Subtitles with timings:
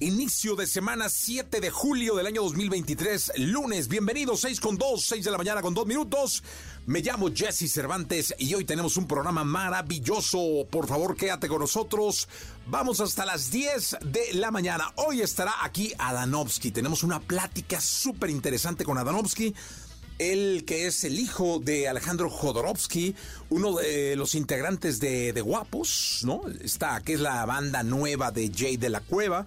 [0.00, 3.32] inicio de semana 7 de julio del año 2023.
[3.36, 6.42] Lunes, bienvenidos, 6 con 2, 6 de la mañana con 2 minutos.
[6.86, 10.66] Me llamo Jesse Cervantes y hoy tenemos un programa maravilloso.
[10.70, 12.28] Por favor, quédate con nosotros.
[12.66, 14.92] Vamos hasta las 10 de la mañana.
[14.96, 16.70] Hoy estará aquí Adanovsky.
[16.72, 19.54] Tenemos una plática súper interesante con Adanovsky.
[20.18, 23.16] Él que es el hijo de Alejandro Jodorowsky,
[23.50, 26.42] uno de los integrantes de, de Guapos, ¿no?
[26.62, 29.44] Está, que es la banda nueva de Jay de la Cueva.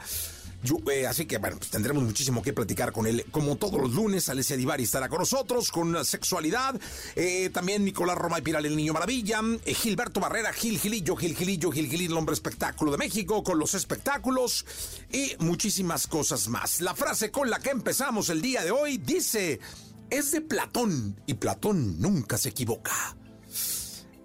[0.89, 3.25] Eh, así que, bueno, pues tendremos muchísimo que platicar con él.
[3.31, 6.79] Como todos los lunes, Alessia Divari estará con nosotros con sexualidad.
[7.15, 9.41] Eh, también Nicolás Roma y Piral, el niño maravilla.
[9.65, 13.59] Eh, Gilberto Barrera, Gil Gilillo, Gil Gilillo, Gil Gilillo, el hombre espectáculo de México, con
[13.59, 14.65] los espectáculos
[15.11, 16.81] y muchísimas cosas más.
[16.81, 19.59] La frase con la que empezamos el día de hoy dice:
[20.09, 23.17] es de Platón y Platón nunca se equivoca.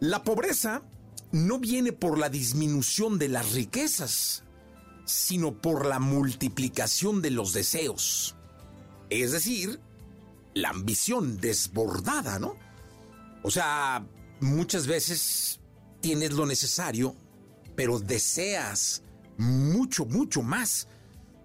[0.00, 0.82] La pobreza
[1.30, 4.44] no viene por la disminución de las riquezas
[5.04, 8.36] sino por la multiplicación de los deseos.
[9.10, 9.80] Es decir,
[10.54, 12.56] la ambición desbordada, ¿no?
[13.42, 14.06] O sea,
[14.40, 15.60] muchas veces
[16.00, 17.16] tienes lo necesario,
[17.74, 19.02] pero deseas
[19.38, 20.88] mucho, mucho más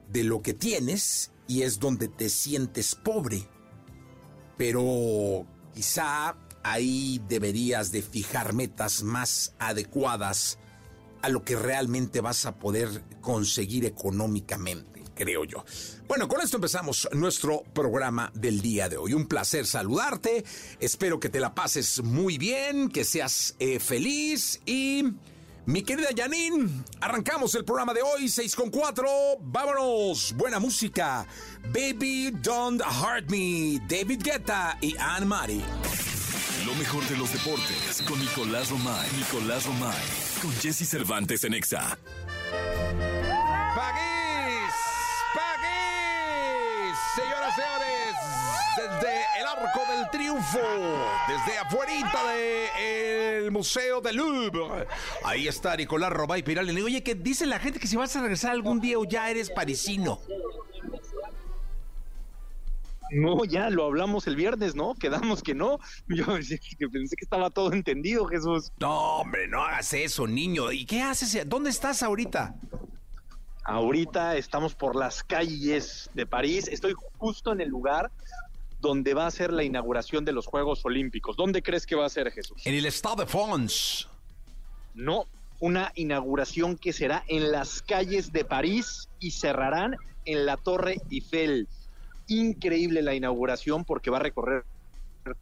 [0.09, 3.47] de lo que tienes y es donde te sientes pobre.
[4.57, 10.57] Pero quizá ahí deberías de fijar metas más adecuadas
[11.22, 15.63] a lo que realmente vas a poder conseguir económicamente, creo yo.
[16.07, 19.13] Bueno, con esto empezamos nuestro programa del día de hoy.
[19.13, 20.45] Un placer saludarte,
[20.79, 25.03] espero que te la pases muy bien, que seas eh, feliz y...
[25.67, 29.05] Mi querida Janine, arrancamos el programa de hoy, 6 con 4.
[29.41, 31.28] Vámonos, buena música.
[31.73, 36.06] Baby Don't Hurt Me, David Guetta y Anne Marie.
[36.67, 39.09] Lo mejor de los deportes con Nicolás Romay.
[39.16, 40.03] Nicolás Romay.
[40.41, 41.97] Con Jesse Cervantes en Exa.
[43.73, 44.73] ¡Paguís!
[45.33, 46.97] ¡Paguís!
[47.16, 48.16] Señoras y señores,
[48.75, 50.59] desde el Arco del Triunfo,
[51.29, 51.94] desde afuera
[52.33, 54.88] del Museo del Louvre.
[55.23, 56.66] Ahí está Nicolás Romay Piral.
[56.66, 59.29] Le oye, que dice la gente que si vas a regresar algún día o ya
[59.29, 60.19] eres parisino.
[63.12, 64.94] No, ya lo hablamos el viernes, ¿no?
[64.95, 65.79] Quedamos que no.
[66.07, 66.25] Yo
[66.91, 68.72] pensé que estaba todo entendido, Jesús.
[68.79, 70.72] No, hombre, no hagas eso, niño.
[70.72, 71.47] ¿Y qué haces?
[71.47, 72.56] ¿Dónde estás ahorita?
[73.63, 76.67] Ahorita estamos por las calles de París.
[76.67, 78.12] Estoy justo en el lugar
[78.79, 81.35] donde va a ser la inauguración de los Juegos Olímpicos.
[81.35, 82.62] ¿Dónde crees que va a ser, Jesús?
[82.66, 84.06] En el Estado de France.
[84.94, 85.25] No,
[85.59, 91.67] una inauguración que será en las calles de París y cerrarán en la Torre Eiffel
[92.28, 94.64] increíble la inauguración porque va a recorrer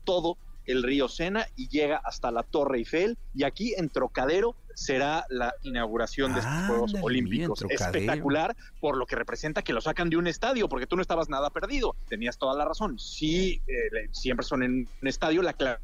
[0.03, 5.25] todo el río Sena y llega hasta la Torre Eiffel y aquí en Trocadero será
[5.29, 7.63] la inauguración de estos Juegos Olímpicos.
[7.69, 11.29] Espectacular por lo que representa que lo sacan de un estadio porque tú no estabas
[11.29, 11.96] nada perdido.
[12.09, 12.97] Tenías toda la razón.
[12.97, 15.79] Sí, eh, siempre son en un estadio, la clave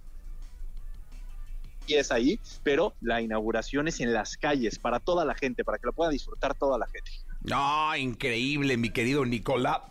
[1.87, 5.87] es ahí, pero la inauguración es en las calles para toda la gente, para que
[5.87, 7.11] lo pueda disfrutar toda la gente.
[7.43, 9.81] No, increíble, mi querido Nicolás.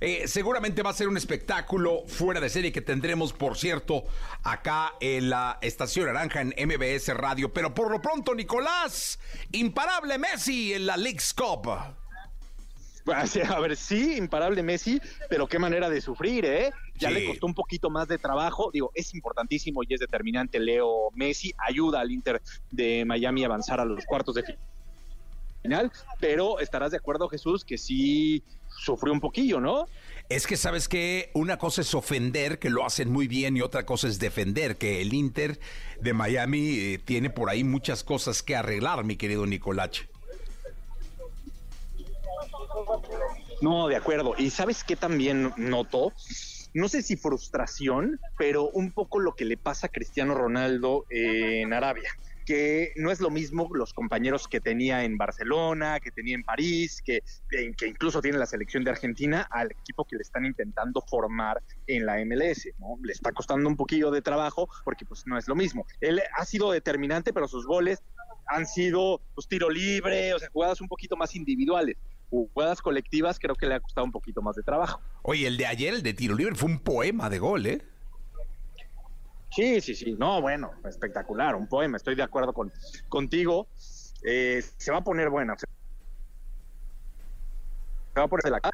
[0.00, 4.04] Eh, seguramente va a ser un espectáculo fuera de serie que tendremos, por cierto,
[4.42, 7.52] acá en la Estación Naranja en MBS Radio.
[7.52, 9.20] Pero por lo pronto, Nicolás,
[9.52, 11.68] imparable Messi en la League's Cup.
[13.06, 16.72] A ver, sí, imparable Messi, pero qué manera de sufrir, ¿eh?
[16.96, 18.70] Ya le costó un poquito más de trabajo.
[18.72, 21.52] Digo, es importantísimo y es determinante Leo Messi.
[21.58, 24.60] Ayuda al Inter de Miami a avanzar a los cuartos de final.
[26.20, 29.86] Pero estarás de acuerdo, Jesús, que sí sufrió un poquillo, ¿no?
[30.28, 33.84] Es que sabes que una cosa es ofender, que lo hacen muy bien, y otra
[33.86, 35.58] cosa es defender, que el Inter
[36.00, 40.08] de Miami eh, tiene por ahí muchas cosas que arreglar, mi querido Nicolache.
[43.60, 44.34] No, de acuerdo.
[44.36, 46.12] Y sabes qué también noto,
[46.72, 51.72] no sé si frustración, pero un poco lo que le pasa a Cristiano Ronaldo en
[51.72, 52.10] Arabia
[52.44, 57.02] que no es lo mismo los compañeros que tenía en Barcelona, que tenía en París,
[57.04, 57.22] que,
[57.86, 62.24] incluso tiene la selección de Argentina, al equipo que le están intentando formar en la
[62.24, 62.98] MLS, ¿no?
[63.02, 65.86] Le está costando un poquillo de trabajo porque pues no es lo mismo.
[66.00, 68.02] Él ha sido determinante, pero sus goles
[68.46, 71.96] han sido pues tiro libre, o sea, jugadas un poquito más individuales
[72.30, 75.00] jugadas colectivas creo que le ha costado un poquito más de trabajo.
[75.22, 77.82] Oye, el de ayer, el de tiro libre, fue un poema de gol, ¿eh?
[79.54, 80.16] Sí, sí, sí.
[80.18, 81.96] No, bueno, espectacular, un poema.
[81.96, 82.72] Estoy de acuerdo con
[83.08, 83.68] contigo.
[84.24, 85.54] Eh, se va a poner buena.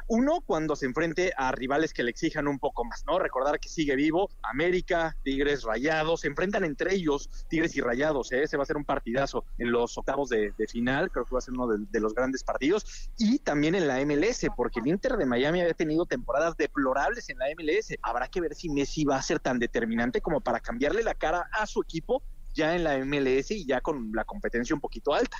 [0.07, 3.19] Uno, cuando se enfrente a rivales que le exijan un poco más, ¿no?
[3.19, 8.47] Recordar que sigue vivo, América, Tigres, Rayados, se enfrentan entre ellos, Tigres y Rayados, ¿eh?
[8.47, 11.41] Se va a hacer un partidazo en los octavos de, final, creo que va a
[11.41, 15.25] ser uno de, los grandes partidos, y también en la MLS, porque el Inter de
[15.25, 17.95] Miami había tenido temporadas deplorables en la MLS.
[18.01, 21.49] Habrá que ver si Messi va a ser tan determinante como para cambiarle la cara
[21.51, 22.21] a su equipo
[22.53, 25.37] ya en la MLS y ya con la competencia un poquito alta.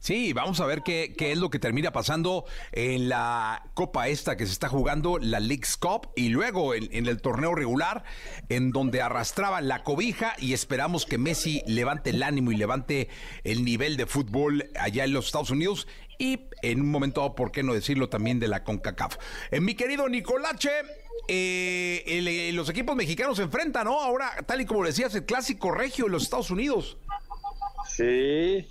[0.00, 4.36] Sí, vamos a ver qué, qué, es lo que termina pasando en la Copa esta
[4.36, 8.04] que se está jugando, la League's Cup, y luego en, el torneo regular,
[8.48, 13.08] en donde arrastraba la cobija y esperamos que Messi levante el ánimo y levante
[13.44, 17.62] el nivel de fútbol allá en los Estados Unidos y en un momento, ¿por qué
[17.62, 19.16] no decirlo también de la CONCACAF?
[19.50, 20.70] Eh, mi querido Nicolache,
[21.28, 24.00] eh, eh, los equipos mexicanos se enfrentan, ¿no?
[24.00, 26.98] Ahora, tal y como decías, el clásico regio en los Estados Unidos.
[27.86, 28.68] Sí,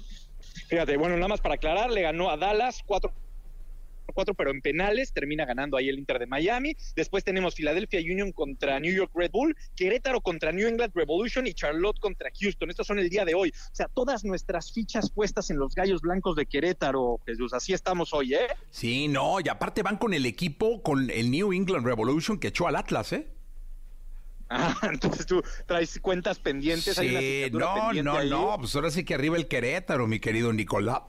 [0.67, 3.11] Fíjate, bueno, nada más para aclarar, le ganó a Dallas 4
[4.13, 6.75] 4, pero en penales termina ganando ahí el Inter de Miami.
[6.95, 11.53] Después tenemos Philadelphia Union contra New York Red Bull, Querétaro contra New England Revolution y
[11.53, 12.71] Charlotte contra Houston.
[12.71, 13.49] Estos son el día de hoy.
[13.49, 17.53] O sea, todas nuestras fichas puestas en los gallos blancos de Querétaro, Jesús.
[17.53, 18.47] Así estamos hoy, ¿eh?
[18.71, 22.67] Sí, no, y aparte van con el equipo, con el New England Revolution que echó
[22.67, 23.36] al Atlas, ¿eh?
[24.49, 26.95] Ah, entonces tú traes cuentas pendientes.
[26.95, 31.01] Sí, no, no, no, pues ahora sí que arriba el Querétaro, mi querido Nicolás.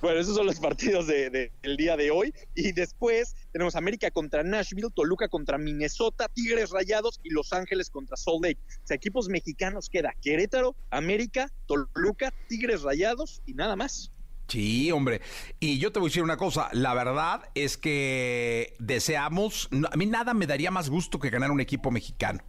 [0.00, 2.34] Bueno, esos son los partidos del día de hoy.
[2.54, 8.16] Y después tenemos América contra Nashville, Toluca contra Minnesota, Tigres Rayados y Los Ángeles contra
[8.16, 8.60] Salt Lake.
[8.68, 14.12] O sea, equipos mexicanos queda Querétaro, América, Toluca, Tigres Rayados y nada más.
[14.50, 15.20] Sí, hombre.
[15.60, 20.06] Y yo te voy a decir una cosa, la verdad es que deseamos, a mí
[20.06, 22.42] nada me daría más gusto que ganar un equipo mexicano.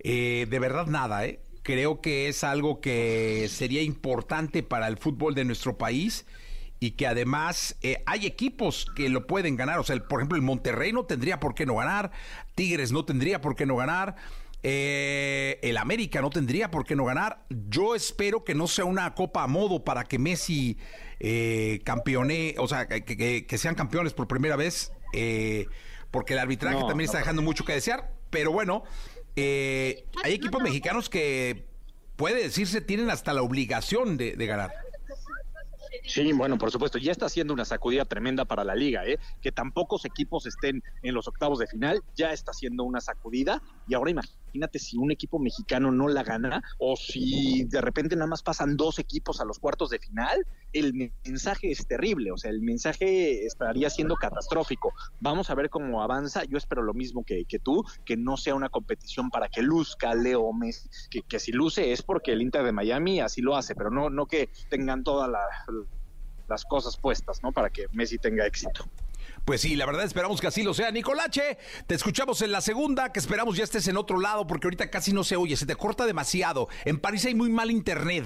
[0.00, 1.40] Eh, de verdad nada, ¿eh?
[1.62, 6.26] Creo que es algo que sería importante para el fútbol de nuestro país
[6.80, 9.78] y que además eh, hay equipos que lo pueden ganar.
[9.78, 12.12] O sea, por ejemplo, el Monterrey no tendría por qué no ganar,
[12.54, 14.16] Tigres no tendría por qué no ganar.
[14.62, 17.44] Eh, el América no tendría por qué no ganar.
[17.48, 20.76] Yo espero que no sea una copa a modo para que Messi
[21.20, 25.66] eh, campeone, o sea, que, sean campeones por primera vez, eh,
[26.10, 28.12] porque el arbitraje también está dejando mucho que desear.
[28.30, 28.84] Pero bueno,
[29.36, 31.66] eh, hay equipos mexicanos que
[32.16, 34.72] puede decirse tienen hasta la obligación de ganar.
[36.06, 39.18] Sí, bueno, por supuesto, ya está haciendo una sacudida tremenda para la liga, ¿eh?
[39.42, 43.60] que tan pocos equipos estén en los octavos de final, ya está haciendo una sacudida
[43.86, 48.28] y ahora imagínate si un equipo mexicano no la gana o si de repente nada
[48.28, 52.50] más pasan dos equipos a los cuartos de final, el mensaje es terrible, o sea,
[52.50, 54.92] el mensaje estaría siendo catastrófico.
[55.20, 58.68] Vamos a ver cómo avanza, yo espero lo mismo que, tú, que no sea una
[58.68, 60.88] competición para que luzca Leo Messi,
[61.28, 64.26] que, si luce es porque el Inter de Miami así lo hace, pero no, no
[64.26, 65.40] que tengan toda la
[66.48, 67.52] las cosas puestas, ¿no?
[67.52, 68.84] Para que Messi tenga éxito.
[69.46, 70.90] Pues sí, la verdad esperamos que así lo sea.
[70.90, 74.90] Nicolache, te escuchamos en la segunda, que esperamos ya estés en otro lado, porque ahorita
[74.90, 76.68] casi no se oye, se te corta demasiado.
[76.84, 78.24] En París hay muy mal internet.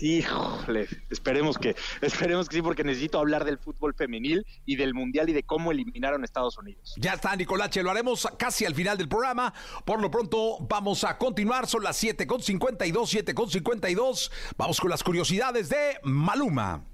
[0.00, 5.28] Híjole, esperemos que, esperemos que sí, porque necesito hablar del fútbol femenil y del mundial
[5.28, 6.94] y de cómo eliminaron a Estados Unidos.
[6.96, 9.54] Ya está, Nicolache, lo haremos casi al final del programa.
[9.84, 11.66] Por lo pronto, vamos a continuar.
[11.68, 14.32] Son las 7 con 52, 7 con 52.
[14.56, 16.84] Vamos con las curiosidades de Maluma.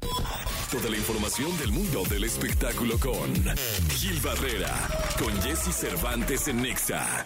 [0.71, 3.35] Toda la información del mundo del espectáculo con
[3.89, 4.73] Gil Barrera,
[5.19, 7.25] con Jesse Cervantes en Nexa.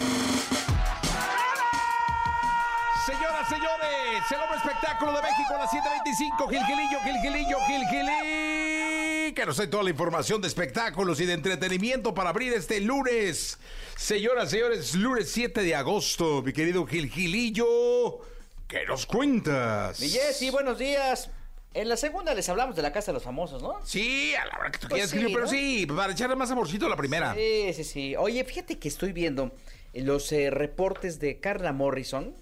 [3.04, 9.34] Señoras, señores, el hombre espectáculo de México a las 7.25, Gilgilillo, Gilgilillo, Gilgilillo.
[9.34, 13.58] Que nos trae toda la información de espectáculos y de entretenimiento para abrir este lunes.
[13.96, 18.20] Señoras, señores, lunes 7 de agosto, mi querido Gilgilillo.
[18.66, 20.00] ¿Qué nos cuentas?
[20.00, 21.28] Mi Jessy, buenos días.
[21.74, 23.84] En la segunda les hablamos de la Casa de los Famosos, ¿no?
[23.84, 26.88] Sí, a la hora que tú pues quieras, pero sí, para echarle más amorcito a
[26.88, 27.34] la primera.
[27.34, 28.16] Sí, sí, sí.
[28.16, 29.52] Oye, fíjate que estoy viendo
[29.92, 32.34] los eh, reportes de Carla Morrison,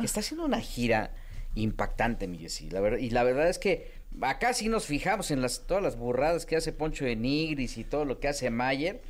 [0.00, 1.10] que está haciendo una gira
[1.54, 2.70] impactante, mi Jessy.
[2.70, 5.96] La verdad, y la verdad es que acá sí nos fijamos en las todas las
[5.96, 9.00] burradas que hace Poncho de Nigris y todo lo que hace Mayer,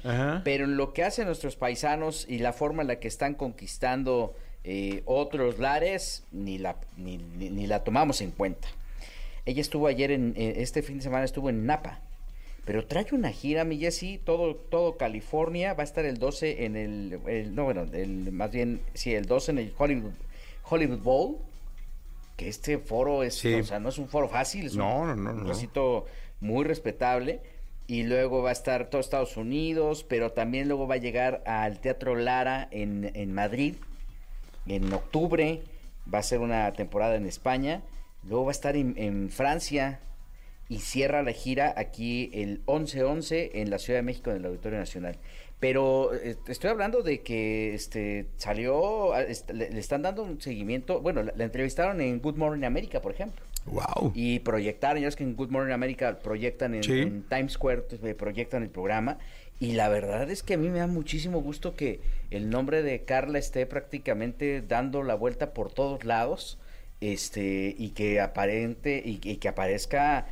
[0.45, 4.35] pero en lo que hacen nuestros paisanos y la forma en la que están conquistando
[4.62, 8.69] eh, otros lares, ni la, ni, ni, la tomamos en cuenta.
[9.47, 12.00] Ella estuvo ayer, en, eh, este fin de semana estuvo en Napa,
[12.67, 16.76] pero trae una gira, mi Jessy, todo, todo California, va a estar el 12 en
[16.76, 20.12] el, no, bueno, el, más bien, sí, el 12 en el Hollywood,
[20.71, 21.39] Hollywood Bowl,
[22.37, 25.33] que este foro es, o sea, no es un foro fácil, es no, un, no,
[25.33, 26.05] no, un
[26.41, 27.41] muy respetable.
[27.87, 31.81] Y luego va a estar todo Estados Unidos, pero también luego va a llegar al
[31.81, 33.75] Teatro Lara en, en Madrid
[34.67, 35.62] en octubre.
[36.12, 37.83] Va a ser una temporada en España.
[38.23, 39.99] Luego va a estar en Francia,
[40.71, 44.79] y cierra la gira aquí el 11-11 en la Ciudad de México en el Auditorio
[44.79, 45.19] Nacional.
[45.61, 49.12] Pero eh, estoy hablando de que este salió,
[49.52, 53.45] le, están dando un seguimiento, bueno, la, entrevistaron en Good Morning America, por ejemplo.
[53.67, 54.12] Wow.
[54.14, 58.62] Y proyectaron, ya es que en Good Morning America proyectan en, Times Square, pues, proyectan
[58.62, 59.19] el programa.
[59.61, 62.00] Y la verdad es que a mí me da muchísimo gusto que
[62.31, 66.59] el nombre de Carla esté prácticamente dando la vuelta por todos lados.
[67.02, 70.26] Este, y que aparente, y que aparezca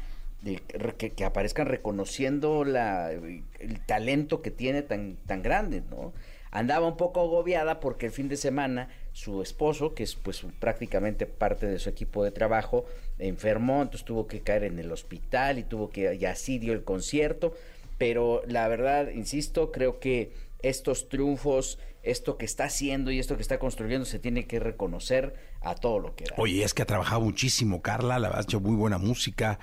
[0.44, 6.12] que, aparezcan reconociendo la, el talento que tiene tan, tan grande, ¿no?
[6.50, 11.26] Andaba un poco agobiada porque el fin de semana su esposo, que es pues prácticamente
[11.26, 12.86] parte de su equipo de trabajo,
[13.18, 16.84] enfermó, entonces tuvo que caer en el hospital y tuvo que, y así dio el
[16.84, 17.54] concierto,
[17.98, 23.42] pero la verdad, insisto, creo que estos triunfos, esto que está haciendo y esto que
[23.42, 26.34] está construyendo se tiene que reconocer a todo lo que da.
[26.38, 29.58] Oye, es que ha trabajado muchísimo Carla, la ha hecho muy buena música,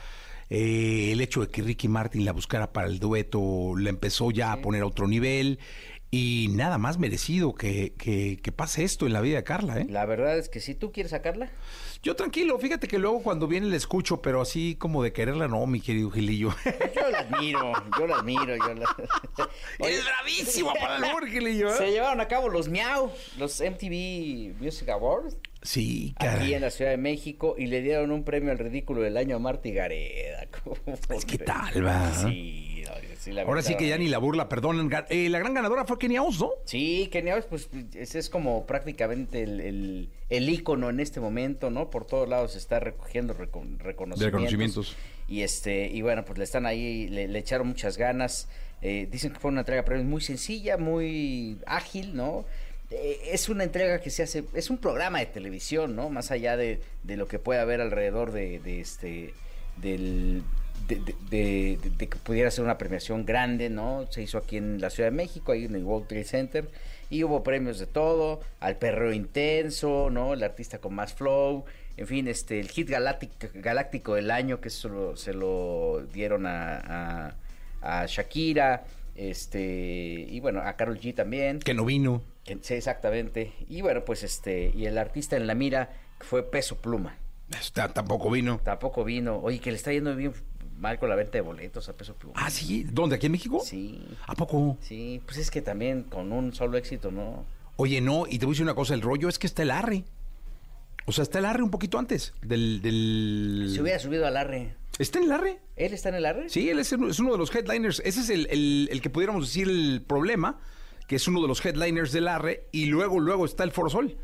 [0.50, 4.52] eh, el hecho de que Ricky Martin la buscara para el dueto la empezó ya
[4.52, 5.60] a poner a otro nivel.
[6.12, 9.88] Y nada más merecido que, que, pase esto en la vida de Carla, ¿eh?
[9.90, 11.50] La verdad es que si tú quieres sacarla.
[12.06, 15.66] Yo tranquilo, fíjate que luego cuando viene la escucho, pero así como de quererla, no,
[15.66, 16.54] mi querido Gilillo.
[16.96, 18.56] Yo la admiro, yo la admiro.
[18.56, 18.96] Yo la...
[19.80, 21.70] es bravísima para el humor, Gilillo.
[21.70, 21.78] ¿eh?
[21.80, 25.36] Se llevaron a cabo los Miau, los MTV Music Awards.
[25.64, 26.44] Sí, caray.
[26.44, 29.38] Aquí en la Ciudad de México y le dieron un premio al ridículo del año
[29.38, 30.48] a Marty Gareda.
[31.10, 32.14] Es que tal, va.
[32.14, 32.75] Sí,
[33.46, 34.92] Ahora sí que ya ni la burla, perdón.
[35.10, 36.52] Eh, la gran ganadora fue Kenia Oz, ¿no?
[36.66, 41.90] Sí, Kenia Oz, pues ese es como prácticamente el, el, ícono en este momento, ¿no?
[41.90, 44.22] Por todos lados se está recogiendo reconocimientos.
[44.22, 44.96] reconocimientos.
[45.28, 48.48] Y, este, y bueno, pues le están ahí, le, echaron muchas ganas.
[48.82, 52.46] Eh, dicen que fue una entrega pero muy sencilla, muy ágil, ¿no?
[52.92, 56.10] Eh, es una entrega que se hace, es un programa de televisión, ¿no?
[56.10, 59.34] Más allá de, de lo que puede haber alrededor de, de este,
[59.78, 60.44] del
[60.88, 64.06] de, que pudiera ser una premiación grande, ¿no?
[64.10, 66.70] Se hizo aquí en la Ciudad de México, ahí en el World Trade Center,
[67.10, 70.34] y hubo premios de todo, al perreo intenso, ¿no?
[70.34, 71.66] El artista con más flow,
[71.98, 77.36] en fin, este, el hit galáctico, galáctico del año, que eso se lo dieron a,
[77.82, 78.84] a, Shakira,
[79.16, 79.62] este,
[80.30, 81.60] y bueno, a Carol G también.
[81.60, 82.22] Que no vino.
[82.62, 83.54] sí, exactamente.
[83.70, 85.90] Y bueno, pues este, y el artista en la mira
[86.20, 87.18] fue Peso Pluma.
[87.94, 88.60] tampoco vino.
[88.64, 89.38] Tampoco vino.
[89.38, 90.34] Oye, que le está yendo bien
[90.78, 92.36] mal con la venta de boletos a peso pluma.
[92.38, 92.84] Ah, sí.
[92.84, 93.16] ¿Dónde?
[93.16, 93.62] ¿Aquí en México?
[93.64, 94.02] Sí.
[94.28, 94.78] ¿A poco?
[94.82, 97.46] Sí, pues es que también con un solo éxito, ¿no?
[97.78, 99.72] Oye, no, y te voy a decir una cosa, el rollo es que está el
[99.72, 100.06] Arre.
[101.06, 102.82] O sea, está el Arre un poquito antes del...
[102.82, 103.70] del...
[103.74, 104.76] Se hubiera subido al Arre.
[104.98, 105.60] ¿Está en el Arre?
[105.76, 106.50] ¿Él está en el Arre?
[106.50, 108.02] Sí, él es, uno de los headliners.
[108.06, 110.60] Ese es el, el, que pudiéramos decir el problema,
[111.08, 114.18] que es uno de los headliners del Arre, y luego, luego está el Foro Sol.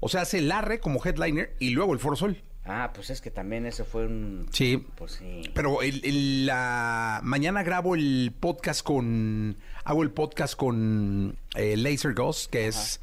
[0.00, 2.42] O sea, hace el Arre como headliner y luego el Foro Sol.
[2.68, 4.46] Ah, pues es que también ese fue un...
[4.50, 4.84] Sí.
[4.96, 5.42] Pues sí.
[5.54, 7.20] Pero el, la...
[7.22, 9.56] mañana grabo el podcast con...
[9.84, 13.00] Hago el podcast con eh, Laser Ghost, que es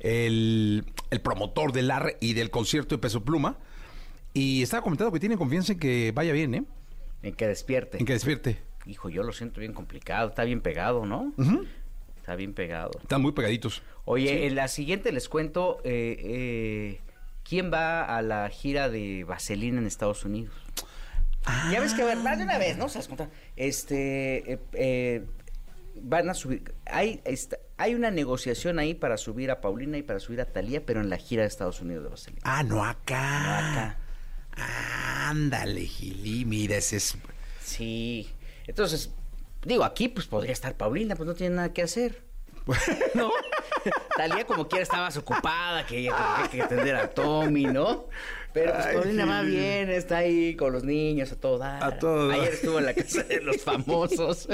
[0.00, 3.56] el, el, promotor del AR y del concierto de Peso Pluma.
[4.32, 6.64] Y estaba comentando que tiene confianza en que vaya bien, ¿eh?
[7.22, 7.98] En que despierte.
[7.98, 8.58] En que despierte.
[8.84, 10.30] Hijo, yo lo siento bien complicado.
[10.30, 11.32] Está bien pegado, ¿no?
[12.16, 12.90] Está bien pegado.
[13.00, 13.82] Están muy pegaditos.
[14.04, 15.78] Oye, en la siguiente les cuento...
[15.84, 17.00] Eh, eh,
[17.44, 20.54] ¿Quién va a la gira de Vaselina en Estados Unidos?
[21.70, 22.86] Ya ves que, a ver, más de una vez, ¿no?
[23.54, 25.26] Este, eh, eh,
[25.94, 27.22] van a subir, hay,
[27.76, 31.10] hay una negociación ahí para subir a Paulina y para subir a Talía, pero en
[31.10, 32.40] la gira de Estados Unidos de Vaselina.
[32.44, 33.40] Ah, no acá.
[33.40, 33.98] No acá.
[35.28, 37.18] Ándale, Gili, mira, ese es...
[37.60, 38.30] Sí,
[38.66, 39.10] entonces,
[39.64, 42.22] digo, aquí pues podría estar Paulina, pues no tiene nada que hacer.
[43.14, 43.30] ¿No?
[44.16, 48.06] Talía como quiera estaba ocupada, que tenía que atender a Tommy, ¿no?
[48.52, 51.82] Pero pues Paulina va bien, está ahí con los niños a todo dar.
[51.82, 54.48] A todo Ayer estuvo en la casa de los famosos.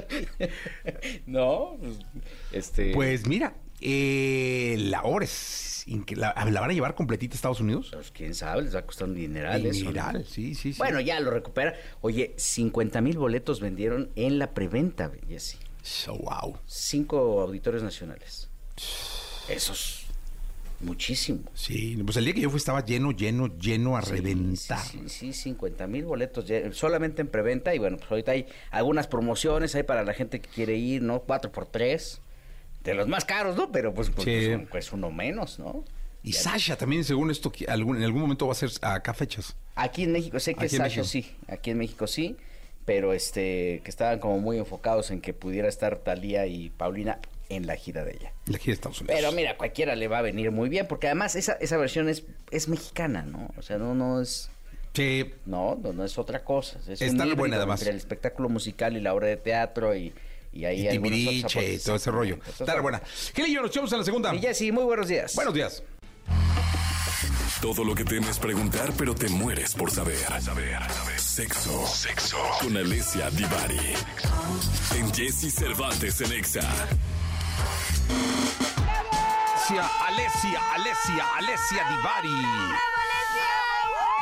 [1.27, 1.77] ¿No?
[1.79, 1.99] Pues,
[2.53, 2.93] este...
[2.95, 5.71] Pues mira, Eh, la hora es
[6.15, 7.89] ¿La, ¿La, van a llevar completita a Estados Unidos?
[7.93, 9.63] Pues quién sabe, les va a costar un dineral.
[9.63, 10.79] Dineral, sí, sí, sí.
[10.79, 11.75] Bueno, ya lo recupera.
[12.01, 15.59] Oye, 50 mil boletos vendieron en la preventa, Jesse.
[15.83, 16.59] So, wow.
[16.67, 18.49] Cinco auditorios nacionales.
[19.51, 20.07] Esos.
[20.81, 21.41] Muchísimo.
[21.53, 24.83] Sí, pues el día que yo fui estaba lleno, lleno, lleno a reventar.
[24.83, 29.75] Sí, sí, 50 mil boletos solamente en preventa y bueno, pues ahorita hay algunas promociones
[29.75, 31.21] ahí para la gente que quiere ir, ¿no?
[31.21, 32.23] Cuatro por tres
[32.83, 33.71] de los más caros, ¿no?
[33.71, 35.85] Pero pues, pues, pues, pues uno menos, ¿no?
[36.23, 39.57] Y Sasha también, según esto, algún, en algún momento va a ser acá fechas.
[39.75, 42.37] Aquí en México, sé que Sasha sí, aquí en México sí,
[42.85, 47.19] pero este, que estaban como muy enfocados en que pudiera estar Talía y Paulina
[47.51, 48.33] en la gira de ella.
[48.47, 49.17] La gira de Estados Unidos.
[49.21, 52.25] Pero mira, cualquiera le va a venir muy bien, porque además esa, esa versión es,
[52.51, 53.51] es mexicana, ¿no?
[53.59, 54.51] O sea, no, no es...
[54.95, 55.31] Sí.
[55.47, 56.79] No, no, no es otra cosa.
[56.89, 57.81] Es Está buena además.
[57.81, 60.13] Entre el espectáculo musical y la obra de teatro y
[60.53, 62.39] y ahí hay y todo ese rollo.
[62.47, 63.01] Está buena.
[63.35, 64.35] ¿Qué le nos echamos en la segunda?
[64.35, 65.35] Y sí, muy buenos días.
[65.35, 65.83] Buenos días.
[67.61, 70.17] Todo lo que temes preguntar, pero te mueres por saber.
[70.41, 70.79] Saber,
[71.17, 71.87] Sexo.
[71.87, 72.39] Sexo.
[72.63, 73.95] Con Alessia Divari.
[74.97, 76.63] En Jesse Cervantes en Exa.
[80.11, 82.43] Alesia, Alesia, Alesia Divari.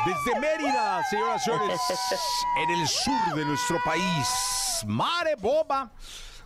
[0.05, 1.79] Desde Mérida, señoras y señores,
[2.63, 4.83] en el sur de nuestro país.
[4.85, 5.91] Mare Boba.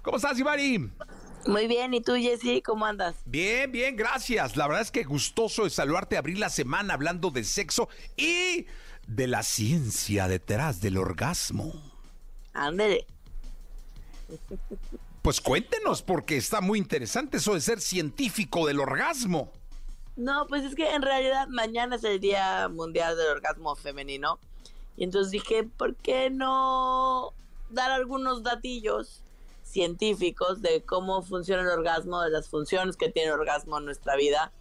[0.02, 0.90] ¿Cómo estás, Ivari?
[1.46, 2.62] Muy bien, ¿y tú, Jessy?
[2.62, 3.16] ¿Cómo andas?
[3.26, 4.56] Bien, bien, gracias.
[4.56, 8.66] La verdad es que gustoso de saludarte, abrir la semana hablando de sexo y
[9.08, 11.74] de la ciencia detrás del orgasmo.
[12.54, 13.06] Ándele.
[15.24, 19.54] Pues cuéntenos, porque está muy interesante eso de ser científico del orgasmo.
[20.18, 24.38] No, pues es que en realidad mañana es el Día Mundial del Orgasmo Femenino.
[24.98, 27.34] Y entonces dije, ¿por qué no
[27.70, 29.22] dar algunos datillos
[29.64, 34.18] científicos de cómo funciona el orgasmo, de las funciones que tiene el orgasmo en nuestra
[34.18, 34.52] vida,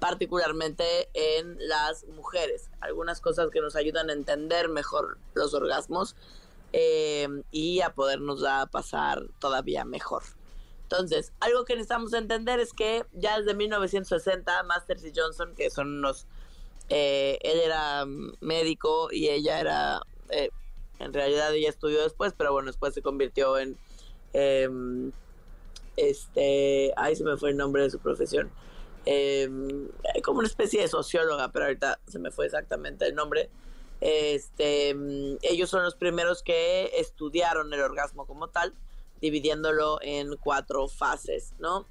[0.00, 2.70] particularmente en las mujeres.
[2.80, 6.16] Algunas cosas que nos ayudan a entender mejor los orgasmos
[6.72, 10.22] eh, y a podernos a pasar todavía mejor.
[10.82, 15.98] Entonces, algo que necesitamos entender es que ya desde 1960, Masters y Johnson, que son
[15.98, 16.26] unos,
[16.88, 18.06] eh, él era
[18.40, 20.00] médico y ella era
[20.30, 20.50] eh,
[20.98, 23.76] en realidad ella estudió después, pero bueno, después se convirtió en...
[24.32, 25.12] Em,
[25.96, 28.50] este, ahí se me fue el nombre de su profesión.
[29.04, 29.88] Em,
[30.22, 33.48] como una especie de socióloga, pero ahorita se me fue exactamente el nombre.
[34.00, 38.74] Este, em, ellos son los primeros que estudiaron el orgasmo como tal,
[39.20, 41.86] dividiéndolo en cuatro fases, ¿no?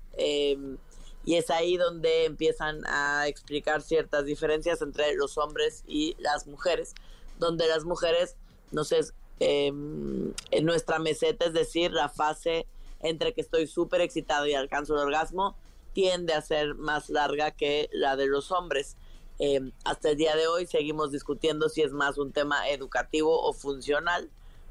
[1.26, 6.96] y es ahí donde empiezan a explicar ciertas diferencias entre los hombres y las mujeres,
[7.38, 8.38] donde las mujeres
[8.72, 12.67] entonces, em, en nuestra meseta, es decir, la fase
[13.00, 15.56] entre que estoy súper excitado y alcanzo el orgasmo,
[15.93, 18.98] tiende a ser más larga que la de los hombres.
[19.39, 23.54] Em, hasta el día de hoy seguimos discutiendo si es más un tema educativo o
[23.54, 24.30] funcional,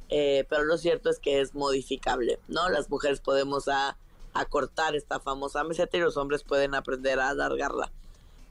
[0.09, 2.68] eh, pero lo cierto es que es modificable, ¿no?
[2.68, 3.68] Las mujeres podemos
[4.33, 7.92] acortar esta famosa meseta y los hombres pueden aprender a alargarla.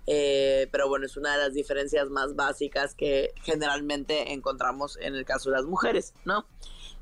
[0.07, 5.25] Eh, pero bueno, es una de las diferencias más básicas que generalmente encontramos en el
[5.25, 6.45] caso de las mujeres, ¿no?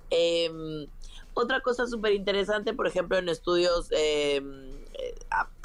[0.09, 0.87] Em,
[1.33, 5.15] otra cosa súper interesante, por ejemplo, en estudios em, eh,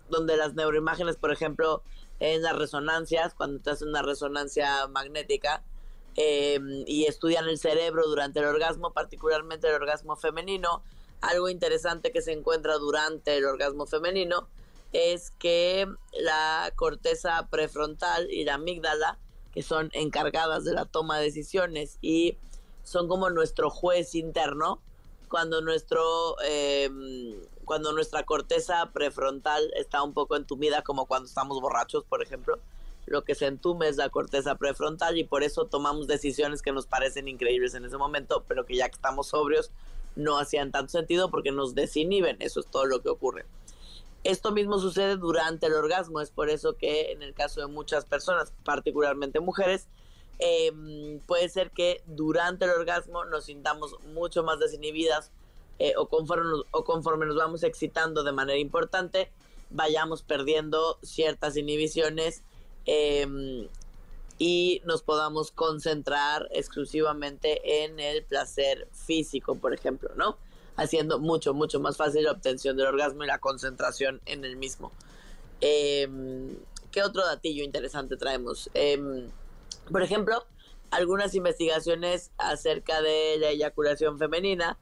[0.08, 1.82] donde las neuroimágenes, por ejemplo,
[2.20, 5.62] en las resonancias, cuando te hacen una resonancia magnética
[6.16, 10.82] em, y estudian el cerebro durante el orgasmo, particularmente el orgasmo femenino,
[11.20, 14.48] algo interesante que se encuentra durante el orgasmo femenino
[14.92, 19.18] es que la corteza prefrontal y la amígdala,
[19.52, 22.38] que son encargadas de la toma de decisiones y
[22.84, 24.80] son como nuestro juez interno,
[25.28, 32.04] cuando nuestro em, cuando nuestra corteza prefrontal está un poco entumida, como cuando estamos borrachos,
[32.04, 32.58] por ejemplo,
[33.06, 36.86] lo que se entume es la corteza prefrontal y por eso tomamos decisiones que nos
[36.86, 39.70] parecen increíbles en ese momento, pero que ya que estamos sobrios
[40.16, 43.44] no hacían tanto sentido porque nos desinhiben, eso es todo lo que ocurre.
[44.24, 48.04] Esto mismo sucede durante el orgasmo, es por eso que en el caso de muchas
[48.04, 49.86] personas, particularmente mujeres,
[50.38, 55.30] em, puede ser que durante el orgasmo nos sintamos mucho más desinhibidas
[55.78, 59.30] eh, o, conforme o conforme nos vamos excitando de manera importante,
[59.70, 62.42] vayamos perdiendo ciertas inhibiciones
[62.86, 63.68] em,
[64.38, 70.36] y nos podamos concentrar exclusivamente en el placer físico, por ejemplo, ¿no?
[70.78, 74.92] haciendo mucho, mucho más fácil la obtención del orgasmo y la concentración en el mismo.
[75.60, 76.56] Em,
[76.92, 78.70] ¿Qué otro datillo interesante traemos?
[78.74, 79.28] Em,
[79.90, 80.46] por ejemplo,
[80.90, 84.78] algunas investigaciones acerca de la eyaculación femenina.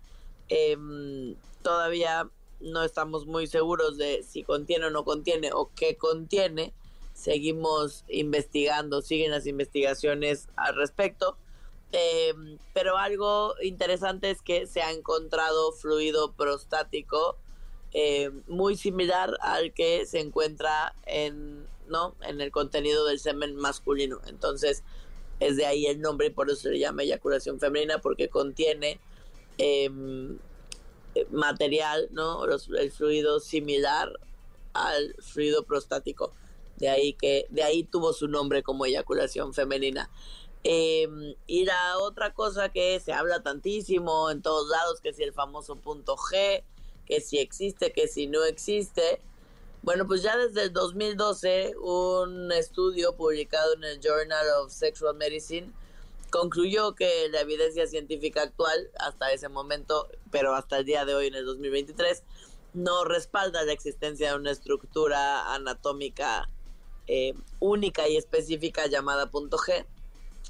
[0.49, 6.73] Em, todavía no estamos muy seguros de si contiene o no contiene o qué contiene.
[7.13, 11.37] Seguimos investigando, siguen las investigaciones al respecto.
[11.93, 17.37] Em, pero algo interesante es que se ha encontrado fluido prostático
[17.93, 22.15] em, muy similar al que se encuentra en, ¿no?
[22.23, 24.21] en el contenido del semen masculino.
[24.27, 24.83] Entonces,
[25.41, 29.01] es de ahí el nombre y por eso se llama eyaculación femenina, porque contiene
[29.59, 30.39] em,
[31.31, 32.45] material, ¿no?
[32.45, 34.13] el fluido similar
[34.73, 36.33] al fluido prostático.
[36.77, 40.11] De ahí que, de ahí tuvo su nombre como eyaculación femenina.
[40.63, 45.33] Em, y la otra cosa que se habla tantísimo en todos lados, que si el
[45.33, 46.65] famoso punto G,
[47.07, 49.21] que si existe, que si no existe.
[49.87, 55.73] Bueno, pues ya desde el 2012, un estudio publicado en el Journal of Sexual Medicine
[56.31, 61.29] concluyó que la evidencia científica actual, hasta ese momento, pero hasta el día de hoy,
[61.29, 62.25] en el 2023,
[62.75, 66.51] no respalda la existencia de una estructura anatómica
[67.07, 69.87] eh, única y específica llamada punto G.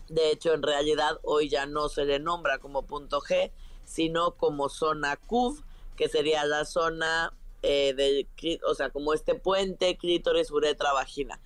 [0.09, 3.53] De hecho, en realidad hoy ya no se le nombra como punto G,
[3.85, 5.63] sino como zona CUV,
[5.95, 7.35] que sería la zona
[7.69, 8.29] eh,
[8.65, 11.41] o sea, como este puente clítoris uretra vagina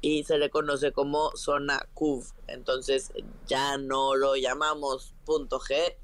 [0.00, 2.24] y se le conoce como zona CUV.
[2.46, 3.12] Entonces
[3.48, 5.96] ya no lo llamamos punto G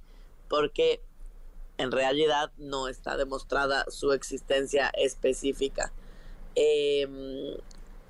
[0.49, 1.01] porque
[1.79, 5.93] en realidad no está demostrada su existencia específica.
[6.57, 7.57] Em,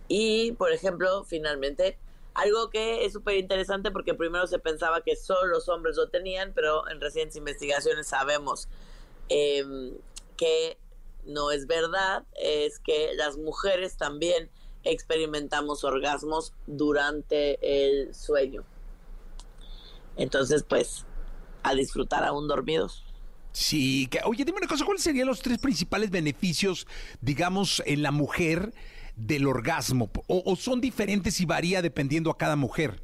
[0.08, 1.98] y por ejemplo, finalmente,
[2.32, 6.52] algo que es súper interesante porque primero se pensaba que solo los hombres lo tenían,
[6.54, 8.66] pero en recientes investigaciones sabemos
[9.28, 9.92] em,
[10.38, 10.78] que
[11.24, 14.50] no es verdad, es que las mujeres también
[14.84, 18.64] experimentamos orgasmos durante el sueño.
[20.16, 21.04] Entonces, pues,
[21.62, 23.04] a disfrutar aún dormidos.
[23.52, 26.86] Sí, que, oye, dime una cosa, ¿cuáles serían los tres principales beneficios,
[27.20, 28.72] digamos, en la mujer?
[29.20, 30.10] del orgasmo?
[30.26, 33.02] ¿O, son diferentes y varía dependiendo a cada mujer?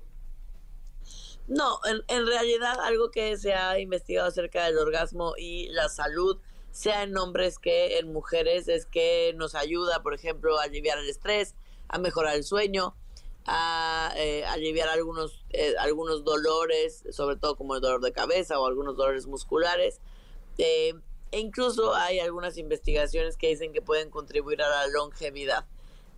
[1.47, 6.39] No, en, realidad algo que se ha investigado acerca del orgasmo y la salud,
[6.77, 11.09] sea en hombres que en mujeres, es que nos ayuda, por ejemplo, a aliviar el
[11.09, 11.55] estrés,
[11.89, 12.95] a mejorar el sueño,
[13.47, 18.67] a eh, aliviar algunos, eh, algunos dolores, sobre todo como el dolor de cabeza o
[18.67, 20.01] algunos dolores musculares.
[20.59, 20.93] Eh,
[21.33, 25.65] e incluso hay algunas investigaciones que dicen que pueden contribuir a la longevidad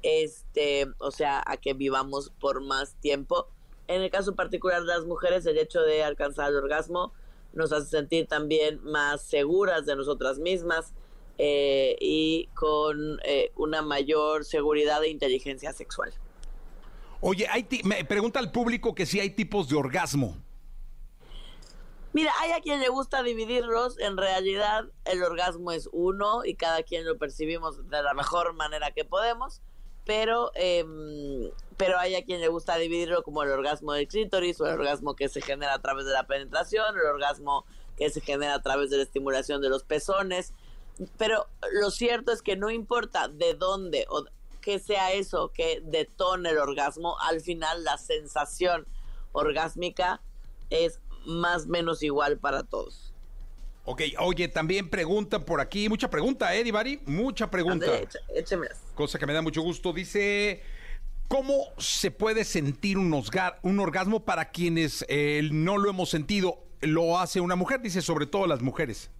[0.02, 3.46] este, o sea, a que vivamos por más tiempo.
[3.86, 7.12] En el caso particular de las mujeres, el hecho de alcanzar el orgasmo
[7.52, 10.92] nos hace sentir también más seguras de nosotras mismas
[11.38, 16.12] eh, y con eh, una mayor seguridad e inteligencia sexual.
[17.20, 20.36] Oye, hay me pregunta al público que si hay tipos de orgasmo.
[22.12, 23.98] Mira, hay a quien le gusta dividirlos.
[23.98, 28.92] En realidad, el orgasmo es uno y cada quien lo percibimos de la mejor manera
[28.92, 29.60] que podemos
[30.08, 34.66] pero, em, pero hay a quien le gusta dividirlo como el orgasmo del clítoris o
[34.66, 37.64] el orgasmo que se genera a través de la penetración, el orgasmo
[37.96, 40.52] que se genera a través de la estimulación de los pezones.
[41.16, 44.24] Pero lo cierto es que no importa de dónde o
[44.60, 48.86] que sea eso que detone el orgasmo, al final la sensación
[49.30, 50.20] orgásmica
[50.70, 53.14] es más o menos igual para todos.
[53.84, 57.00] Ok, oye, también preguntan por aquí, mucha pregunta, ¿eh, Divari?
[57.06, 57.86] Mucha pregunta.
[58.94, 59.92] Cosa que me da mucho gusto.
[59.94, 60.62] Dice,
[61.28, 63.12] ¿cómo se puede sentir un,
[63.78, 66.58] orgasmo para quienes eh, no lo hemos sentido?
[66.80, 69.10] Lo hace una mujer, dice, sobre todo las mujeres.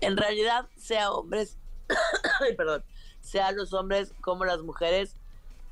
[0.00, 1.56] En realidad, sea hombres,
[2.56, 2.84] perdón,
[3.20, 5.16] sea los hombres como las mujeres,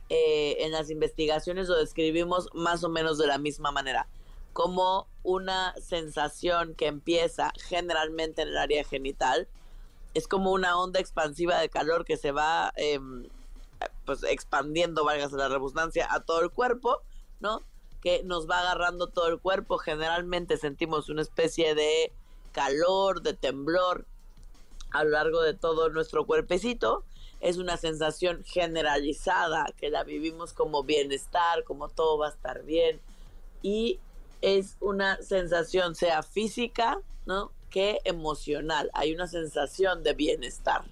[0.08, 4.06] eh, en las investigaciones lo describimos más o menos de la misma manera
[4.56, 9.48] como una sensación que empieza generalmente en el área genital.
[10.14, 13.28] Es como una onda expansiva de calor que se va em,
[14.04, 17.02] pues expandiendo, valga la redundancia, a todo el cuerpo,
[17.40, 17.62] ¿no?
[18.00, 19.78] Que nos va agarrando todo el cuerpo.
[19.78, 22.12] Generalmente sentimos una especie de
[22.52, 24.06] calor, de temblor
[24.90, 27.04] a lo largo de todo nuestro cuerpecito.
[27.40, 33.00] Es una sensación generalizada que la vivimos como bienestar, como todo va a estar bien.
[33.62, 34.00] Y
[34.40, 37.52] es una sensación, sea física, ¿no?
[37.70, 38.90] Que emocional.
[38.94, 40.84] Hay una sensación de bienestar.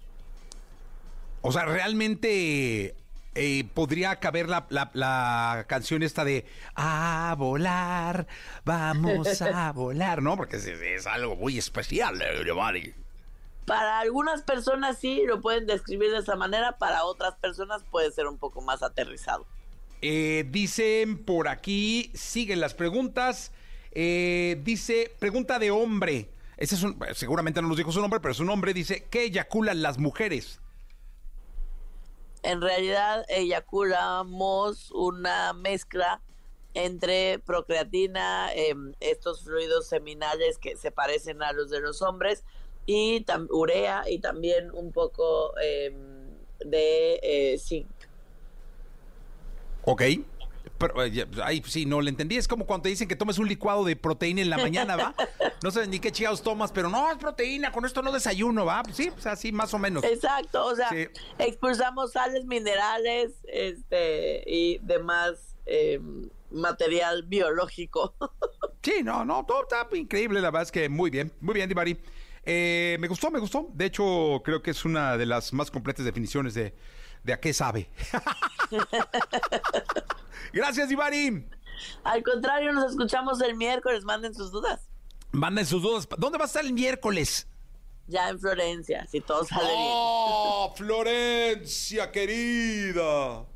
[1.46, 2.96] O sea, realmente
[3.34, 8.26] eh, podría caber la, la, canción esta de a volar,
[8.64, 10.38] vamos a volar, ¿no?
[10.38, 12.94] Porque es, algo muy especial, eh,
[13.66, 18.26] Para algunas personas sí lo pueden describir de esa manera, para otras personas puede ser
[18.26, 19.44] un poco más aterrizado.
[20.00, 23.52] Eh, dicen por aquí, siguen las preguntas.
[23.92, 26.30] Eh, dice, pregunta de hombre.
[26.56, 29.82] Ese es un, seguramente no nos dijo su nombre, pero su nombre dice, ¿qué eyaculan
[29.82, 30.58] las mujeres?
[32.44, 36.20] En realidad eyaculamos una mezcla
[36.74, 42.44] entre procreatina, em, estos fluidos seminales que se parecen a los de los hombres,
[42.84, 45.94] y urea y también un poco em,
[46.58, 47.88] de eh, zinc.
[49.86, 50.02] Ok.
[50.78, 50.94] Pero,
[51.44, 52.36] ay, sí, no le entendí.
[52.36, 55.14] Es como cuando te dicen que tomes un licuado de proteína en la mañana, ¿va?
[55.62, 58.82] No sé ni qué chingados tomas, pero no, es proteína, con esto no desayuno, ¿va?
[58.92, 60.04] sí, o sea, así más o menos.
[60.04, 60.90] Exacto, o sea,
[61.38, 68.14] expulsamos sales minerales este, y demás em, material biológico.
[68.82, 71.96] sí, no, no, todo está increíble, la verdad es que muy bien, muy bien, Divari.
[72.44, 73.70] Eh, me gustó, me gustó.
[73.72, 76.74] De hecho, creo que es una de las más completas definiciones de,
[77.24, 77.88] de a qué sabe.
[80.52, 81.48] Gracias, Ivari.
[82.04, 84.04] Al contrario, nos escuchamos el miércoles.
[84.04, 84.88] Manden sus dudas.
[85.32, 86.08] Manden sus dudas.
[86.18, 87.48] ¿Dónde va a estar el miércoles?
[88.06, 89.76] Ya en Florencia, si todo sale bien.
[89.78, 93.46] ¡Oh, Florencia, querida!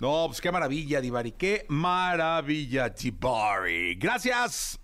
[0.00, 1.32] No, pues qué maravilla, Divari.
[1.32, 3.96] Qué maravilla, Divari.
[3.96, 4.78] Gracias.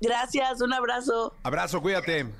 [0.00, 1.34] Gracias, un abrazo.
[1.42, 2.32] Abrazo, cuídate.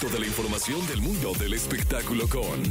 [0.00, 2.62] Toda la información del mundo del espectáculo con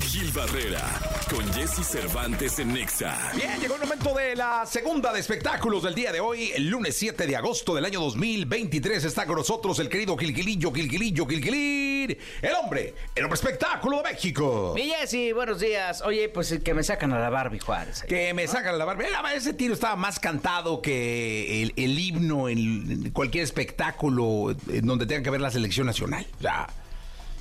[0.00, 0.80] Gil Barrera,
[1.28, 3.32] con Jesse Cervantes en Nexa.
[3.34, 6.96] Bien, llegó el momento de la segunda de espectáculos del día de hoy, el lunes
[6.96, 9.04] 7 de agosto del año 2023.
[9.04, 14.72] Está con nosotros el querido Gilgilillo, Gilgilillo, Gilgilir, el hombre, el hombre espectáculo de México.
[14.74, 16.00] Mi Jesse, buenos días.
[16.00, 18.04] Oye, pues que me sacan a la Barbie Juárez.
[18.08, 19.04] que me sacan a la Barbie.
[19.36, 25.22] Ese tiro estaba más cantado que el, el himno en cualquier espectáculo en donde tenga
[25.22, 26.26] que ver la selección nacional.
[26.38, 26.69] O sea,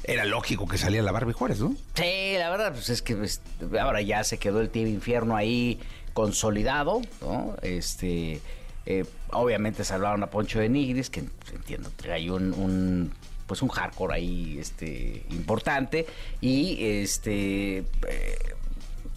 [0.03, 1.75] era lógico que salía la Barbie Juárez, ¿no?
[1.95, 3.41] Sí, la verdad, pues es que pues,
[3.79, 5.79] ahora ya se quedó el Team Infierno ahí
[6.13, 7.55] consolidado, ¿no?
[7.61, 8.41] Este,
[8.85, 11.91] eh, obviamente salvaron a Poncho de Nigris, que entiendo,
[12.33, 13.11] un, un
[13.45, 16.05] pues un hardcore ahí este importante
[16.39, 18.37] y este eh,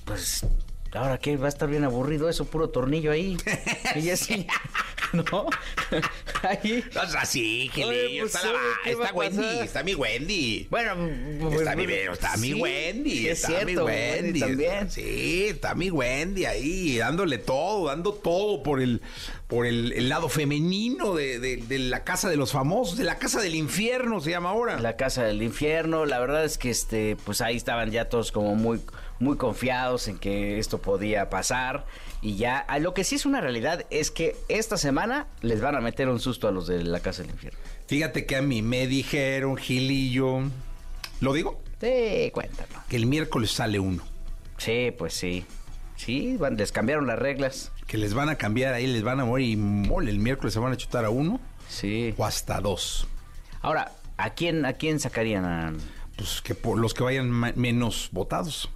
[0.07, 0.47] pues
[0.95, 3.37] ahora que va a estar bien aburrido eso puro tornillo ahí
[3.97, 4.47] y así
[5.13, 5.47] ¿no?
[6.43, 6.85] Ahí.
[6.95, 8.25] No es así, Gilillo.
[8.25, 8.35] Pues,
[8.85, 10.67] está, Wendy, está mi Wendy.
[10.71, 10.95] Bueno,
[11.41, 13.29] pues, está, mi, está mi Wendy.
[13.29, 14.41] Es está cierto, mi Wendy.
[14.41, 14.91] también.
[14.91, 19.03] Sí, está mi Wendy ahí, dándole todo, dando todo por el,
[19.53, 23.55] por el, lado femenino de, de, la casa de los famosos, de la casa del
[23.55, 24.81] infierno se llama ahora.
[24.81, 28.55] La casa del infierno, la verdad es que este, pues ahí estaban ya todos como
[28.55, 28.81] muy,
[29.19, 31.85] muy confiados en que esto podía pasar.
[32.23, 35.83] Y ya, lo que sí es una realidad es que esta semana les van a
[35.83, 37.59] meter un susto a los de la Casa del Infierno.
[37.89, 40.45] Fíjate que a mí me dijeron, Gilillo.
[41.21, 41.61] ¿Lo digo?
[41.79, 42.73] Sí, cuéntalo.
[42.89, 44.03] Que el miércoles sale uno.
[44.57, 45.45] Sí, pues sí.
[45.97, 47.71] Sí, van, les cambiaron las reglas.
[47.93, 50.61] Que les van a cambiar ahí, les van a morir y mole, el miércoles se
[50.61, 51.39] van a chutar a uno.
[51.69, 52.15] Sí.
[52.17, 53.07] O hasta dos.
[53.61, 55.75] Ahora, ¿a quién, a quién sacarían a...?
[56.17, 58.71] Pues que por los que vayan menos votados.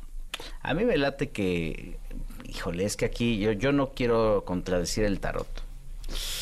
[0.61, 1.99] A mí me late que
[2.47, 5.49] híjole, es que aquí yo, yo no quiero contradecir el tarot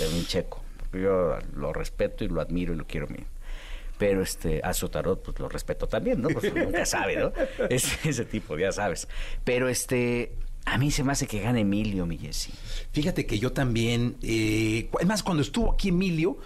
[0.01, 0.61] de un checo.
[0.93, 3.27] Yo lo respeto y lo admiro y lo quiero bien.
[3.99, 6.29] Pero este, a su tarot, pues lo respeto también, ¿no?
[6.29, 7.33] Pues nunca sabe, ¿no?
[7.71, 9.09] Es, ese tipo, ya sabes.
[9.45, 10.33] Pero este,
[10.65, 12.53] a mí se me hace que gane Emilio, mi Jessy.
[12.93, 16.39] Fíjate que yo también, eh, además cuando estuvo aquí Emilio,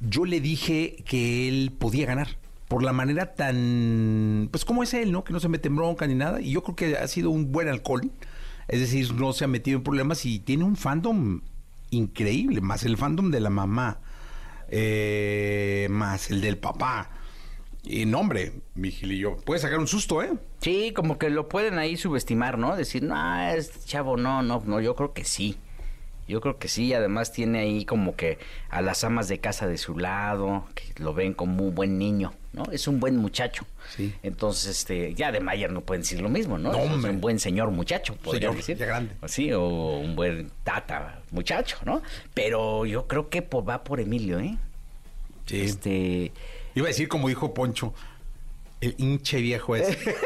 [0.00, 2.28] yo le dije que él podía ganar
[2.68, 5.24] por la manera tan, pues como es él, ¿no?
[5.24, 6.40] Que no se mete en bronca ni nada.
[6.40, 8.10] Y yo creo que ha sido un buen alcohol.
[8.68, 11.40] Es decir, no se ha metido en problemas y tiene un fandom
[11.90, 14.00] increíble, más el fandom de la mamá,
[14.68, 17.10] eh, más el del papá.
[17.90, 20.34] Y no, hombre, Vigilillo, puede sacar un susto, ¿eh?
[20.60, 22.76] Sí, como que lo pueden ahí subestimar, ¿no?
[22.76, 25.56] Decir, no, es chavo, no, no, no, yo creo que sí.
[26.28, 29.78] Yo creo que sí, además tiene ahí como que a las amas de casa de
[29.78, 32.64] su lado, que lo ven como un buen niño, ¿no?
[32.70, 33.64] Es un buen muchacho.
[33.96, 34.12] Sí.
[34.22, 36.74] Entonces, este, ya de Mayer no pueden decir lo mismo, ¿no?
[36.74, 38.76] es un buen señor muchacho, podría decir.
[38.76, 39.14] Ya grande.
[39.28, 42.02] Sí, o un buen tata muchacho, ¿no?
[42.34, 44.58] Pero yo creo que va por Emilio, ¿eh?
[45.46, 45.62] Sí.
[45.62, 46.32] Este...
[46.74, 47.94] Iba a decir como dijo Poncho,
[48.80, 49.98] el hinche viejo ese.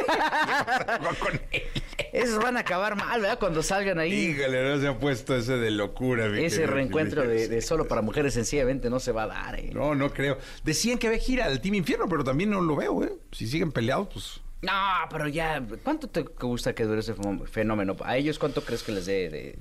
[2.12, 3.38] Esos van a acabar mal, ¿verdad?
[3.38, 4.12] Cuando salgan ahí.
[4.12, 6.26] Híjole, no se ha puesto ese de locura.
[6.38, 9.70] Ese reencuentro de, solo para mujeres sencillamente no se va a dar, ¿eh?
[9.72, 10.36] No, no creo.
[10.64, 13.14] Decían que ve gira al Team Infierno, pero también no lo veo, ¿eh?
[13.32, 14.40] Si siguen peleados, pues...
[14.60, 14.70] No,
[15.10, 17.14] pero ya, ¿cuánto te gusta que dure ese
[17.50, 17.96] fenómeno?
[18.04, 19.58] ¿A ellos cuánto crees que les dé de...?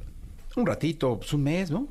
[0.56, 1.88] Un ratito, pues un mes, ¿no?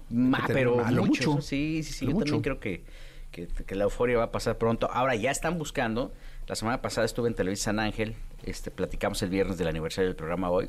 [0.46, 1.40] pero mucho.
[1.40, 2.84] Sí, sí, sí, yo también creo que,
[3.30, 4.90] que la euforia va a pasar pronto.
[4.90, 6.12] Ahora ya están buscando
[6.50, 10.16] la semana pasada estuve en Televisa San Ángel, este, platicamos el viernes del aniversario del
[10.16, 10.68] programa hoy,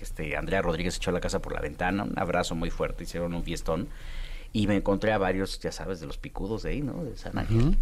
[0.00, 3.44] este, Andrea Rodríguez echó la casa por la ventana, un abrazo muy fuerte, hicieron un
[3.44, 3.88] fiestón,
[4.52, 7.04] y me encontré a varios, ya sabes, de los picudos de ahí, ¿no?
[7.04, 7.76] De San Ángel.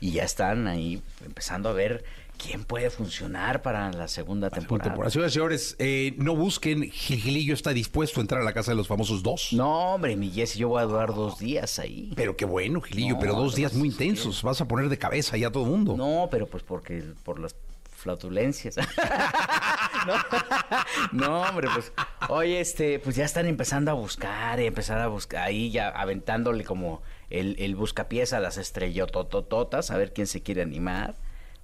[0.00, 2.04] y ya están ahí empezando a ver
[2.38, 5.10] quién puede funcionar para la segunda temporada.
[5.10, 8.76] Señoras y señores, eh, no busquen, Gilgilillo está dispuesto a entrar a la casa de
[8.76, 9.52] los famosos dos.
[9.52, 12.12] No, hombre, mi Jesse, yo voy a durar dos días ahí.
[12.16, 15.48] Pero qué bueno, Gilillo, pero dos días muy intensos, vas a poner de cabeza ya
[15.48, 15.96] a todo el mundo.
[15.96, 17.54] No, pero pues porque por las
[17.98, 18.76] flatulencias.
[21.12, 21.92] no, hombre, pues,
[22.28, 27.02] oye, este, pues ya están empezando a buscar, empezar a buscar, ahí ya aventándole como
[27.28, 31.16] el, el buscapiés a las estrellototototas, a ver quién se quiere animar.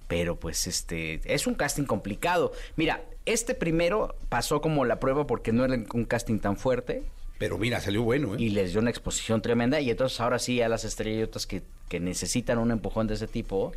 [0.07, 2.51] Pero pues este, es un casting complicado.
[2.75, 7.03] Mira, este primero pasó como la prueba porque no era un casting tan fuerte.
[7.37, 8.37] Pero mira, salió bueno, ¿eh?
[8.39, 9.81] Y les dio una exposición tremenda.
[9.81, 13.73] Y entonces ahora sí a las estrellotas que, que necesitan un empujón de ese tipo,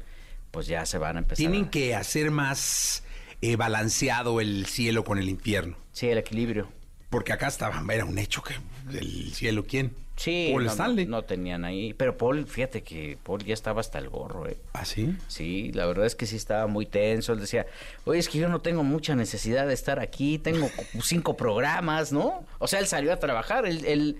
[0.50, 1.38] pues ya se van a empezar.
[1.38, 3.02] Tienen que hacer más
[3.40, 5.76] eh, balanceado el cielo con el infierno.
[5.92, 6.68] Sí, el equilibrio.
[7.10, 8.54] Porque acá estaba, era un hecho que
[8.96, 9.94] el cielo, ¿quién?
[10.16, 11.06] Sí, Paul no, Stanley.
[11.06, 11.94] No, tenían ahí.
[11.94, 14.56] Pero Paul, fíjate que Paul ya estaba hasta el gorro, ¿eh?
[14.72, 15.16] ¿Ah, sí?
[15.28, 17.32] Sí, la verdad es que sí estaba muy tenso.
[17.32, 17.66] Él decía,
[18.04, 20.38] oye, es que yo no tengo mucha necesidad de estar aquí.
[20.38, 20.68] Tengo
[21.02, 22.44] cinco programas, ¿no?
[22.58, 23.64] O sea, él salió a trabajar.
[23.64, 24.16] Él, él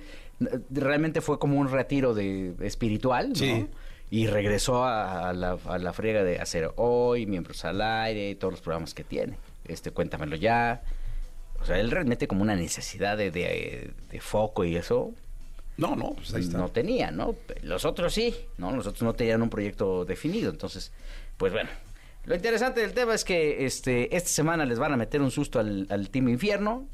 [0.71, 3.35] realmente fue como un retiro de espiritual, ¿no?
[3.35, 3.67] Sí
[4.11, 8.61] y regresó a, la, a, la, friega de hacer hoy, miembros al aire todos los
[8.63, 9.37] programas que tiene.
[9.67, 10.83] Este, cuéntamelo ya.
[11.61, 15.13] O sea, él realmente como una necesidad de, de, foco y eso.
[15.77, 16.59] No, no, pues ahí está.
[16.59, 17.37] No tenía, ¿no?
[17.63, 18.73] Los otros sí, ¿no?
[18.73, 20.51] Los otros no tenían un proyecto definido.
[20.51, 20.93] Entonces,
[21.37, 21.71] pues bueno.
[22.25, 25.61] Lo interesante del tema es que este, esta semana les van a meter un susto
[25.61, 26.87] al, al Team Infierno.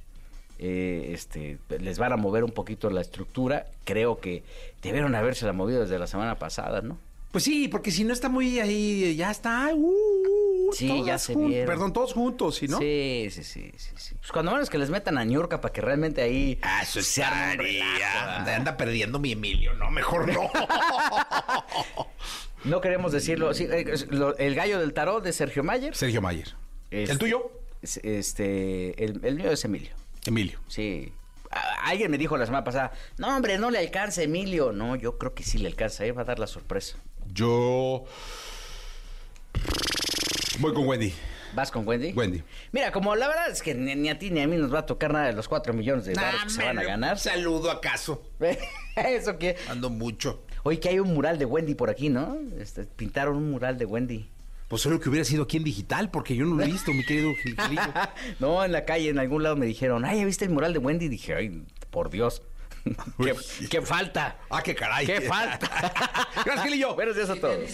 [0.58, 3.66] Eh, este, les van a mover un poquito la estructura.
[3.84, 4.44] Creo que
[4.82, 6.98] debieron haberse la movido desde la semana pasada, ¿no?
[7.34, 9.74] Pues sí, porque si no está muy ahí, ya está.
[9.74, 11.66] Uh, sí, ya se vieron.
[11.66, 12.78] Perdón, todos juntos, ¿sí no?
[12.78, 14.14] Sí, sí, sí, sí.
[14.20, 16.60] Pues cuando menos que les metan a Ñurka para que realmente ahí.
[16.62, 20.48] Ah, eso se anda, anda perdiendo mi Emilio, no, mejor no.
[22.64, 23.52] no queremos decirlo.
[23.52, 23.84] Sí, eh,
[24.38, 25.96] el gallo del tarot de Sergio Mayer.
[25.96, 26.54] Sergio Mayer.
[26.92, 27.50] ¿El tuyo?
[27.82, 29.90] Este, el, el mío es Emilio.
[30.24, 30.60] Emilio.
[30.68, 31.12] Sí.
[31.82, 34.72] Alguien me dijo la semana pasada, no hombre, no le alcanza Emilio.
[34.72, 36.96] No, yo creo que sí le alcanza, él va a dar la sorpresa.
[37.32, 38.04] Yo
[40.58, 41.12] voy con Wendy.
[41.54, 42.12] ¿Vas con Wendy?
[42.12, 42.42] Wendy.
[42.72, 44.86] Mira, como la verdad es que ni, a ti ni a mí nos va a
[44.86, 47.18] tocar nada de los cuatro millones de dólares que se van a ganar.
[47.18, 48.22] Saludo acaso.
[48.96, 49.56] ¿Eso qué?
[49.68, 50.42] Ando mucho.
[50.64, 52.38] Oye, que hay un mural de Wendy por aquí, ¿no?
[52.58, 54.30] Este, pintaron un mural de Wendy.
[54.74, 57.04] Pues solo que hubiera sido aquí en digital, porque yo no lo he visto, mi
[57.04, 57.80] querido Gilillo.
[58.40, 60.80] no, en la calle, en algún lado me dijeron, ay, ¿ya viste el mural de
[60.80, 61.04] Wendy?
[61.04, 62.42] Y dije, ay, por Dios.
[63.70, 64.36] ¿Qué, falta?
[64.50, 65.06] Ah, qué caray.
[65.06, 65.70] ¿Qué falta?
[66.44, 66.96] Gracias, Gilillo.
[66.96, 67.70] Buenos días a todos.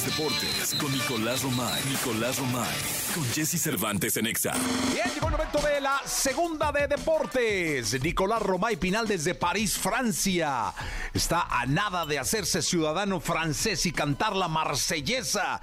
[0.00, 1.82] Los deportes con Nicolás Romay.
[1.84, 2.76] Nicolás Romay.
[3.14, 4.52] Con Jesse Cervantes en Exa.
[4.94, 8.00] Bien, llegó el momento de la segunda de deportes.
[8.02, 10.72] Nicolás Romay Pinal desde París, Francia.
[11.12, 15.60] Está a nada de hacerse ciudadano francés y cantar la marsellesa.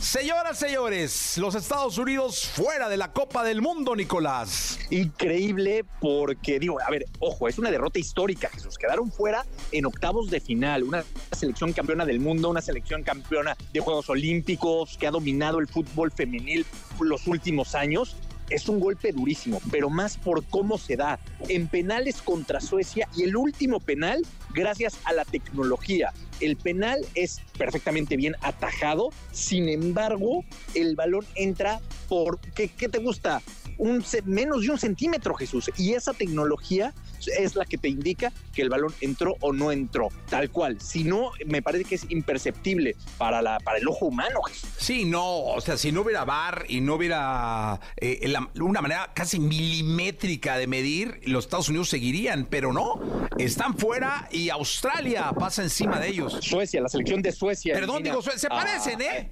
[0.00, 4.78] Señoras, señores, los Estados Unidos fuera de la Copa del Mundo, Nicolás.
[4.90, 8.76] Increíble porque, digo, a ver, ojo, es una derrota histórica, Jesús.
[8.76, 10.82] Quedaron fuera en octavos de final.
[10.82, 15.68] Una selección campeona del mundo, una selección campeona de Juegos Olímpicos que ha dominado el
[15.68, 16.66] fútbol femenil
[17.00, 18.16] los últimos años
[18.50, 23.24] es un golpe durísimo, pero más por cómo se da en penales contra Suecia y
[23.24, 24.22] el último penal
[24.54, 26.12] gracias a la tecnología.
[26.40, 32.98] El penal es perfectamente bien atajado, sin embargo, el balón entra por, ¿qué, qué te
[32.98, 33.42] gusta?
[33.76, 35.70] Un, menos de un centímetro, Jesús.
[35.76, 36.94] Y esa tecnología
[37.26, 40.80] es la que te indica que el balón entró o no entró, tal cual.
[40.80, 44.40] Si no, me parece que es imperceptible para, la, para el ojo humano.
[44.76, 49.38] Sí, no, o sea, si no hubiera bar y no hubiera eh, una manera casi
[49.38, 53.00] milimétrica de medir, los Estados Unidos seguirían, pero no,
[53.38, 56.38] están fuera y Australia pasa encima de ellos.
[56.40, 57.74] Suecia, la selección de Suecia.
[57.74, 59.30] Perdón, digo, se parecen, ¿eh?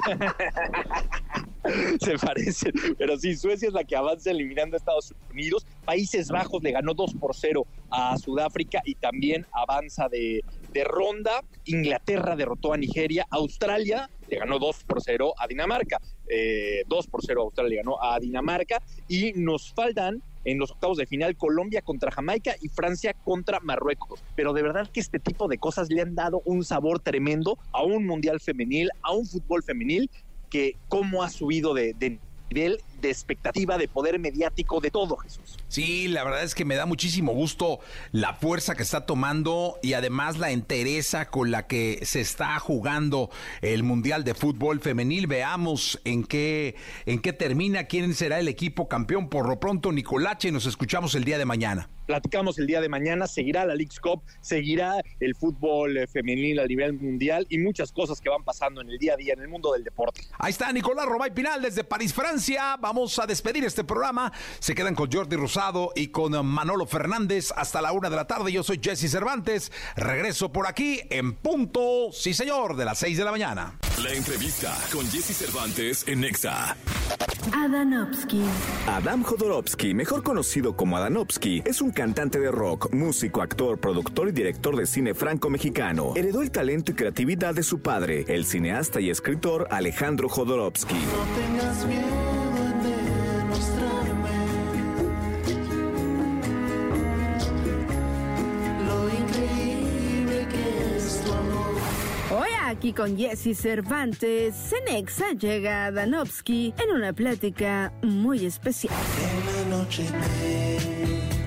[2.00, 5.66] se parecen, pero sí, Suecia es la que avanza eliminando a Estados Unidos.
[5.90, 10.40] Países Bajos le ganó 2 por 0 a Sudáfrica y también avanza de,
[10.84, 11.42] ronda.
[11.64, 13.26] Inglaterra derrotó a Nigeria.
[13.28, 15.98] Australia le ganó 2 por 0 a Dinamarca.
[15.98, 18.80] 2 eh, por 0 Australia le ganó a Dinamarca.
[19.08, 24.22] Y nos faltan en los octavos de final Colombia contra Jamaica y Francia contra Marruecos.
[24.36, 27.82] Pero de verdad que este tipo de cosas le han dado un sabor tremendo a
[27.82, 30.08] un mundial femenil, a un fútbol femenil
[30.50, 35.56] que cómo ha subido de nivel de expectativa, de poder mediático, de todo, Jesús.
[35.68, 37.80] Sí, la verdad es que me da muchísimo gusto
[38.12, 43.30] la fuerza que está tomando y además la entereza con la que se está jugando
[43.62, 45.26] el Mundial de Fútbol Femenil.
[45.26, 46.76] Veamos en qué,
[47.06, 49.28] en qué termina, quién será el equipo campeón.
[49.28, 53.28] Por lo pronto, Nicolache, nos escuchamos el día de mañana platicamos el día de mañana,
[53.28, 58.20] seguirá la League's Cup, seguirá el fútbol eh, femenil a nivel mundial y muchas cosas
[58.20, 60.22] que van pasando en el día a día en el mundo del deporte.
[60.36, 62.76] Ahí está Nicolás Romay Pinal desde París, Francia.
[62.80, 64.32] Vamos a despedir este programa.
[64.58, 68.50] Se quedan con Jordi Rosado y con Manolo Fernández hasta la una de la tarde.
[68.50, 69.70] Yo soy Jesse Cervantes.
[69.94, 73.78] Regreso por aquí en punto, sí señor, de las seis de la mañana.
[74.02, 76.76] La entrevista con Jesse Cervantes en Nexa.
[77.54, 78.42] Adanovsky.
[78.88, 84.32] Adam Jodorowsky, mejor conocido como Adanovsky, es un cantante de rock, músico, actor, productor y
[84.32, 86.12] director de cine franco-mexicano.
[86.16, 90.94] Heredó el talento y creatividad de su padre, el cineasta y escritor Alejandro Jodorowsky.
[90.94, 92.29] No tengas miedo
[102.80, 108.94] aquí con Jesse Cervantes, Cenexa llega a Danovsky en una plática muy especial.
[109.20, 110.78] En la noche me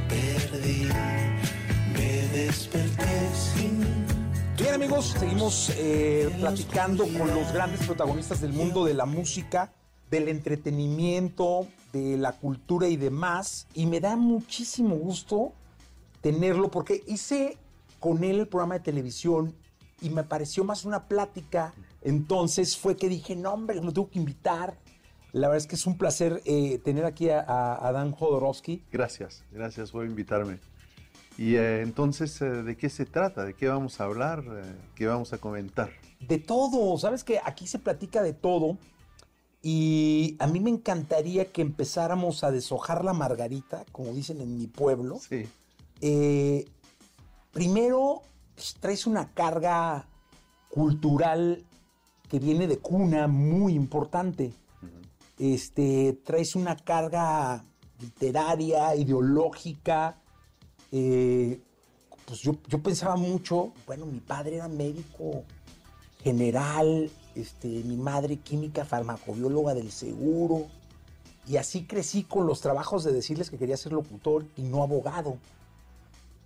[0.07, 0.89] perdí,
[1.91, 3.03] me desperté
[3.33, 3.81] sin
[4.59, 9.73] Bien amigos, seguimos eh, platicando con los grandes protagonistas del mundo de la música,
[10.11, 13.65] del entretenimiento, de la cultura y demás.
[13.73, 15.51] Y me da muchísimo gusto
[16.21, 17.57] tenerlo porque hice
[17.99, 19.55] con él el programa de televisión
[20.03, 21.73] y me pareció más una plática.
[22.01, 24.77] Entonces fue que dije, no hombre, lo tengo que invitar.
[25.31, 28.83] La verdad es que es un placer eh, tener aquí a, a, a Dan Jodorowsky.
[28.91, 30.59] Gracias, gracias por invitarme.
[31.37, 33.45] Y eh, entonces, eh, ¿de qué se trata?
[33.45, 34.43] ¿De qué vamos a hablar?
[34.93, 35.89] ¿Qué vamos a comentar?
[36.19, 38.77] De todo, sabes que aquí se platica de todo
[39.61, 44.67] y a mí me encantaría que empezáramos a deshojar la margarita, como dicen en mi
[44.67, 45.17] pueblo.
[45.19, 45.47] Sí.
[47.51, 48.23] Primero,
[48.55, 50.07] pues, traes una carga
[50.69, 51.63] cultural
[52.29, 54.53] que viene de cuna muy importante.
[55.37, 57.63] Este, traes una carga
[57.99, 60.17] literaria, ideológica.
[60.91, 61.61] eh,
[62.25, 65.43] pues yo, yo pensaba mucho, bueno, mi padre era médico
[66.23, 70.67] general, este, mi madre química farmacobióloga del seguro.
[71.45, 75.37] Y así crecí con los trabajos de decirles que quería ser locutor y no abogado.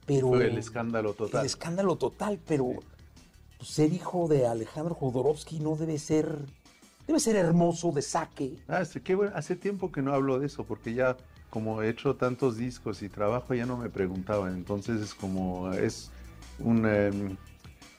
[0.08, 1.42] Pero Fue el escándalo total.
[1.42, 2.66] el escándalo total, pero
[3.58, 6.40] pues, ser hijo de Alejandro Jodorowsky no debe ser,
[7.06, 8.58] debe ser hermoso de saque.
[8.68, 9.34] Ah, sí, qué bueno.
[9.36, 11.18] Hace tiempo que no hablo de eso, porque ya
[11.50, 14.56] como he hecho tantos discos y trabajo, ya no me preguntaban.
[14.56, 16.10] Entonces es como, es
[16.60, 16.86] un...
[16.88, 17.36] em,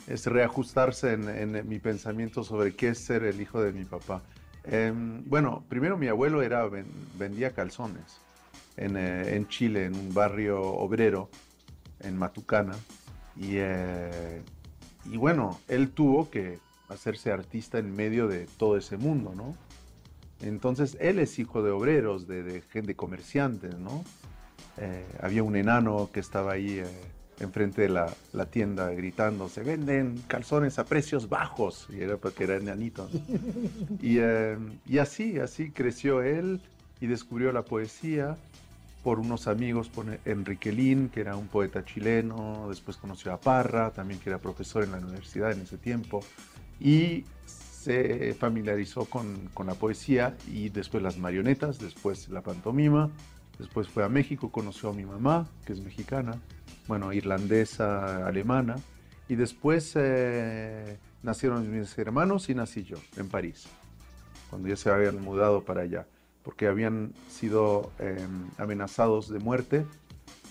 [0.06, 4.22] es reajustarse en, en mi pensamiento sobre qué es ser el hijo de mi papá.
[4.64, 6.86] Em, bueno, primero mi abuelo era, ven-
[7.18, 8.18] vendía calzones
[8.78, 11.28] en, eh, en Chile, en un barrio obrero,
[12.00, 12.76] en Matucana.
[13.36, 14.42] Y, eh,
[15.04, 19.54] y bueno, él tuvo que hacerse artista en medio de todo ese mundo, ¿no?
[20.40, 24.04] Entonces él es hijo de obreros, de, de gente comerciantes, ¿no?
[24.76, 26.86] Eh, había un enano que estaba ahí eh,
[27.40, 32.44] enfrente de la, la tienda gritando, se venden calzones a precios bajos, y era porque
[32.44, 33.08] era enanito.
[33.12, 33.20] ¿no?
[34.00, 36.60] Y, eh, y así, así creció él
[37.00, 38.36] y descubrió la poesía
[39.08, 43.90] por unos amigos, por Enrique Lin, que era un poeta chileno, después conoció a Parra,
[43.90, 46.20] también que era profesor en la universidad en ese tiempo,
[46.78, 53.08] y se familiarizó con, la poesía y después las marionetas, después la pantomima,
[53.58, 56.38] después fue a México, conoció a mi mamá, que es mexicana,
[56.86, 58.76] bueno, irlandesa, alemana,
[59.26, 63.68] y después eh, nacieron mis hermanos y nací yo en París,
[64.50, 66.06] cuando ya se habían mudado para allá,
[66.48, 68.26] porque habían sido eh,
[68.56, 69.84] amenazados de muerte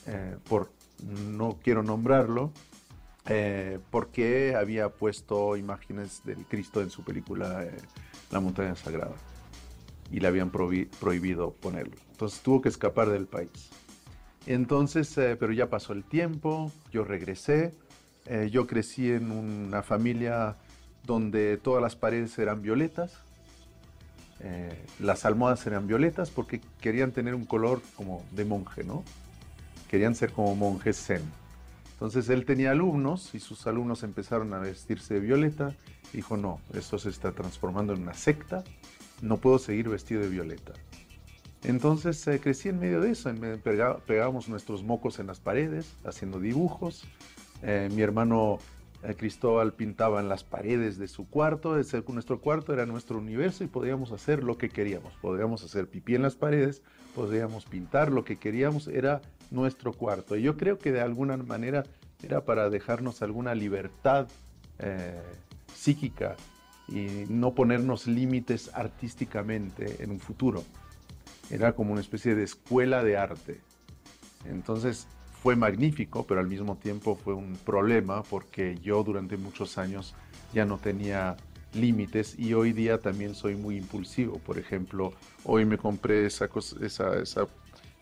[0.06, 0.70] eh, por,
[1.32, 2.52] no quiero nombrarlo,
[3.26, 7.76] eh, porque había puesto imágenes del Cristo en su película eh,
[8.30, 9.16] La montaña sagrada
[10.12, 11.96] y le habían prohi- prohibido ponerlo.
[12.12, 13.72] Entonces tuvo que escapar del país.
[14.46, 17.74] Entonces, pero ya pasó el tiempo, yo regresé,
[18.52, 20.58] yo crecí en una familia
[21.04, 23.24] donde todas las paredes eran violetas,
[24.40, 29.04] eh, las almohadas eran violetas porque querían tener un color como de monje, ¿no?
[29.90, 31.22] Querían ser como monjes zen.
[31.94, 35.76] Entonces él tenía alumnos y sus alumnos empezaron a vestirse de violeta.
[36.14, 38.64] Dijo, no, esto se está transformando en una secta,
[39.22, 40.74] no puedo seguir vestido de violeta.
[41.64, 43.34] Entonces eh, crecí en medio de eso,
[44.06, 47.04] pegábamos nuestros mocos en las paredes, haciendo dibujos.
[47.64, 48.60] Eh, mi hermano
[49.18, 51.76] Cristóbal pintaba en las paredes de su cuarto,
[52.08, 55.14] nuestro cuarto era nuestro universo y podíamos hacer lo que queríamos.
[55.22, 56.82] Podíamos hacer pipí en las paredes,
[57.16, 59.22] podíamos pintar lo que queríamos, era
[59.52, 60.36] nuestro cuarto.
[60.36, 61.84] Y yo creo que de alguna manera
[62.24, 64.28] era para dejarnos alguna libertad
[64.80, 65.22] eh,
[65.74, 66.36] psíquica
[66.88, 70.64] y no ponernos límites artísticamente en un futuro.
[71.50, 73.62] Era como una especie de escuela de arte.
[74.46, 75.08] Entonces
[75.42, 80.16] fue magnífico, pero al mismo tiempo fue un problema porque yo durante muchos años
[80.54, 81.38] ya no tenía
[81.74, 84.40] límites y hoy día también soy muy impulsivo.
[84.40, 85.14] Por ejemplo,
[85.44, 86.50] hoy me compré esa,
[86.82, 87.48] esa, esa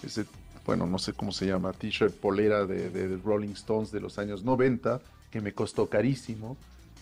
[0.03, 0.25] ese,
[0.65, 4.43] bueno, no sé cómo se llama, t-shirt polera de, de, Rolling Stones de los años
[4.43, 6.57] 90, que me costó carísimo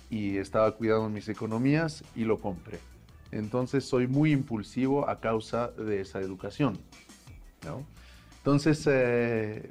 [0.09, 2.79] y estaba cuidando mis economías y lo compré.
[3.31, 6.77] Entonces soy muy impulsivo a causa de esa educación.
[7.65, 7.86] ¿no?
[8.38, 9.69] Entonces, eh,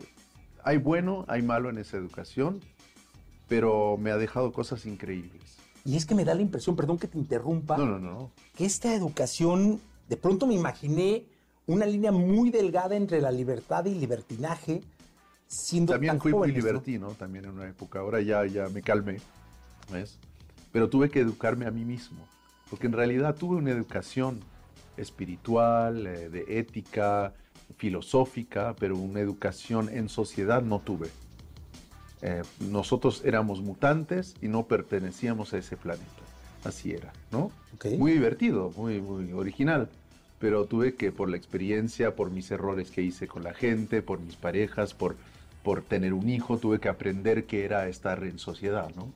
[0.64, 2.60] hay bueno, hay malo en esa educación,
[3.48, 5.58] pero me ha dejado cosas increíbles.
[5.84, 8.30] Y es que me da la impresión, perdón que te interrumpa, no, no, no.
[8.54, 11.24] que esta educación, de pronto me imaginé
[11.66, 14.82] una línea muy delgada entre la libertad y libertinaje,
[15.48, 19.18] siendo También fui muy libertino, también en una época, ahora ya, ya me calmé,
[19.92, 20.18] ¿ves?
[20.70, 22.26] Pero tuve que educarme a mí mismo,
[22.70, 24.40] porque en realidad tuve una educación
[24.96, 27.34] espiritual, eh, de ética,
[27.76, 31.08] filosófica, pero una educación en sociedad no tuve.
[32.22, 36.06] Eh, nosotros éramos mutantes y no pertenecíamos a ese planeta.
[36.64, 37.50] Así era, ¿no?
[37.98, 39.88] Muy divertido, muy, muy original.
[40.38, 44.20] Pero tuve que, por la experiencia, por mis errores que hice con la gente, por
[44.20, 45.16] mis parejas, por,
[45.62, 49.12] por tener un hijo, tuve que aprender qué era estar en sociedad, ¿no?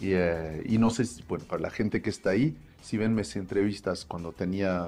[0.00, 3.14] Y, eh, y no sé, si, bueno, para la gente que está ahí, si ven
[3.14, 4.86] mis entrevistas cuando tenía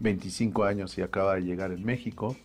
[0.00, 2.36] 25 años y acaba de llegar en México,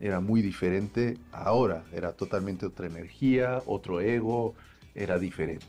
[0.00, 4.54] era muy diferente ahora, era totalmente otra energía, otro ego,
[4.94, 5.66] era diferente.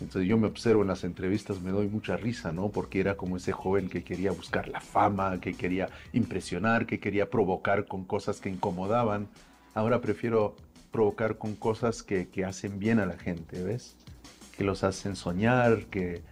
[0.00, 2.68] Entonces yo me observo en las entrevistas, me doy mucha risa, ¿no?
[2.68, 7.30] Porque era como ese joven que quería buscar la fama, que quería impresionar, que quería
[7.30, 9.28] provocar con cosas que incomodaban.
[9.72, 10.56] Ahora prefiero
[10.90, 13.96] provocar con cosas que, que hacen bien a la gente, ¿ves?
[14.56, 16.22] Que los hacen soñar, que,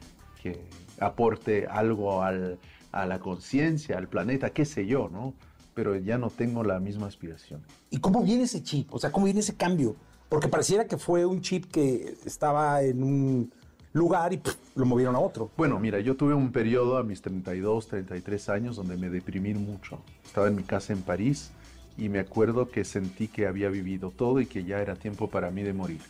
[0.42, 0.58] que
[0.98, 2.58] aporte algo al,
[2.92, 5.34] a la conciencia, al planeta, qué sé yo, ¿no?
[5.74, 7.62] Pero ya no tengo la misma aspiración.
[7.90, 8.92] ¿Y cómo viene ese chip?
[8.92, 9.96] O sea, ¿cómo viene ese cambio?
[10.28, 13.52] Porque pareciera que fue un chip que estaba en un
[13.94, 14.40] lugar y
[14.74, 15.50] lo movieron a otro.
[15.56, 19.98] Bueno, mira, yo tuve un periodo a mis 32, 33 años donde me deprimí mucho.
[20.24, 21.50] Estaba en mi casa en París
[21.96, 25.50] y me acuerdo que sentí que había vivido todo y que ya era tiempo para
[25.50, 26.00] mí de morir.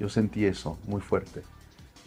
[0.00, 1.42] Yo sentí eso muy fuerte.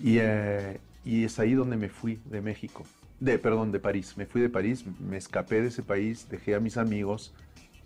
[0.01, 2.83] Y, eh, y es ahí donde me fui de México
[3.19, 4.15] de, perdón, de París.
[4.17, 7.33] Me fui de París, me escapé de ese país, dejé a mis amigos,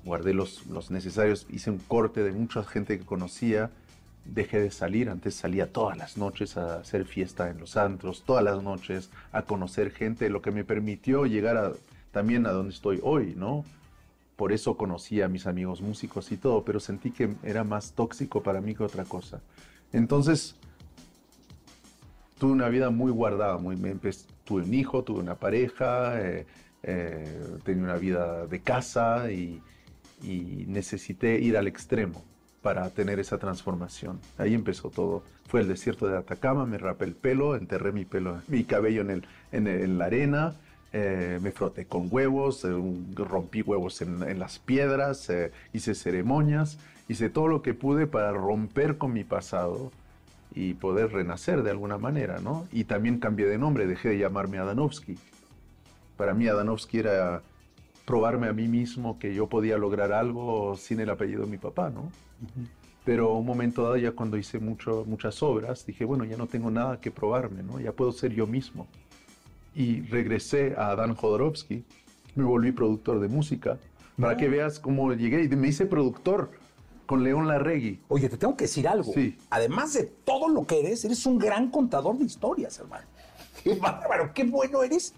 [0.04, 3.72] guardé los, los necesarios, hice un corte de mucha gente que conocía,
[4.26, 8.44] dejé de salir, antes salía todas las noches a hacer fiesta en los antros, todas
[8.44, 11.74] las noches a conocer gente, lo que me permitió llegar a,
[12.12, 13.66] también a donde estoy hoy, ¿no?
[14.36, 18.42] Por eso conocí a mis amigos músicos y todo, pero sentí que era más tóxico
[18.42, 19.42] para mí que otra cosa.
[19.92, 20.56] Entonces,
[22.44, 23.96] tuve una vida muy guardada, muy, me,
[24.44, 26.46] tuve un hijo, tuve una pareja, eh,
[26.84, 29.62] eh, tenía una vida de casa y,
[30.68, 32.22] necesité ir al extremo
[32.62, 34.20] para tener esa transformación.
[34.38, 35.24] Ahí empezó todo.
[35.48, 39.10] Fue el desierto de Atacama, me rapé el pelo, enterré mi pelo, mi cabello en,
[39.12, 40.56] el, en, la arena,
[40.92, 42.68] eh, me froté con huevos,
[43.16, 45.32] rompí huevos en, en las piedras,
[45.72, 46.78] hice ceremonias,
[47.08, 49.92] hice todo lo que pude para romper con mi pasado
[50.56, 52.68] y poder renacer de alguna manera, ¿no?
[52.72, 55.18] Y también cambié de nombre, dejé de llamarme Adanovsky.
[56.18, 57.42] Para mí Adanovsky era
[58.06, 61.90] probarme a mí mismo que yo podía lograr algo sin el apellido de mi papá,
[61.90, 62.12] ¿no?
[63.06, 66.70] Pero un momento dado, ya cuando hice mucho, muchas obras, dije, bueno, ya no tengo
[66.70, 67.80] nada que probarme, ¿no?
[67.80, 68.88] Ya puedo ser yo mismo.
[69.76, 71.84] Y regresé a Adán Jodorowsky,
[72.36, 73.78] me volví productor de música,
[74.20, 76.52] para que veas cómo llegué y me hice productor
[77.06, 78.00] con León Larregui.
[78.08, 79.12] Oye, te tengo que decir algo.
[79.14, 79.38] Sí.
[79.50, 83.06] Además de todo lo que eres, eres un gran contador de historias, hermano.
[83.64, 85.14] Qué bárbaro, qué bueno eres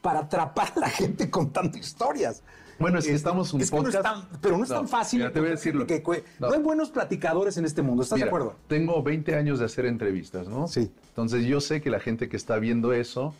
[0.00, 2.42] para atrapar a la gente contando historias.
[2.78, 5.30] Bueno, es que estamos un es que no es tan, pero no es tan fácil.
[5.32, 5.86] te voy a decirlo.
[5.86, 6.02] Que,
[6.38, 6.50] no.
[6.50, 8.56] hay buenos platicadores en este mundo, ¿estás de acuerdo?
[8.68, 10.66] Tengo 20 años de hacer entrevistas, ¿no?
[10.66, 10.90] Sí.
[11.08, 13.34] Entonces yo sé que la gente que está viendo eso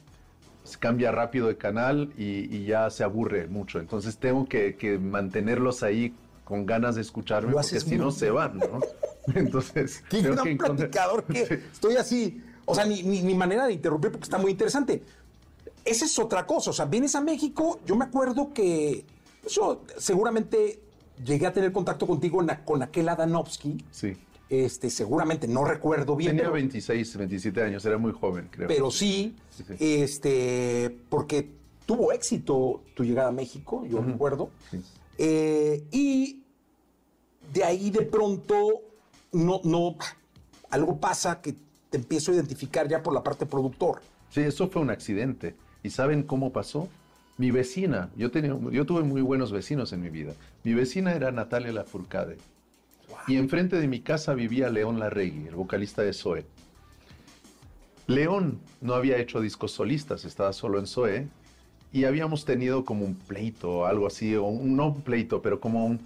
[0.79, 3.81] cambia rápido de canal y, ya se aburre mucho.
[3.81, 6.15] Entonces tengo que, que mantenerlos ahí
[6.51, 8.81] con ganas de escucharme, porque si no se van, ¿no?
[9.37, 11.43] Entonces, qué gran que platicador que
[11.73, 15.01] estoy así, o sea, ni, ni, manera de interrumpir porque está muy interesante.
[15.85, 19.05] Esa es otra cosa, o sea, vienes a México, yo me acuerdo que
[19.49, 20.81] yo seguramente
[21.25, 23.85] llegué a tener contacto contigo con aquel Adanovsky.
[23.93, 24.17] Sí.
[24.49, 26.37] Este, seguramente, no recuerdo bien.
[26.37, 28.67] Tenía 26, 27 años, era muy joven, creo.
[28.67, 29.37] Pero sí,
[29.79, 31.49] este, porque
[31.87, 34.51] tuvo éxito tu llegada a México, yo recuerdo.
[35.23, 36.40] Eh, y
[37.53, 38.83] de ahí de pronto,
[39.33, 39.97] no, no,
[40.71, 41.55] algo pasa que
[41.91, 44.01] te empiezo a identificar ya por la parte productor.
[44.31, 45.57] Sí, eso fue un accidente.
[45.83, 46.89] ¿Y saben cómo pasó?
[47.37, 50.35] Mi vecina, yo, tenía, yo tuve muy buenos vecinos en mi vida.
[50.63, 52.37] Mi vecina era Natalia Lafourcade.
[53.27, 56.45] Y enfrente de mi casa vivía León Larregui, el vocalista de Zoe.
[58.07, 61.29] León no había hecho discos solistas, estaba solo en Zoe.
[61.93, 65.61] Y habíamos tenido como un pleito o algo así, o un, no un pleito, pero
[65.61, 65.99] como un,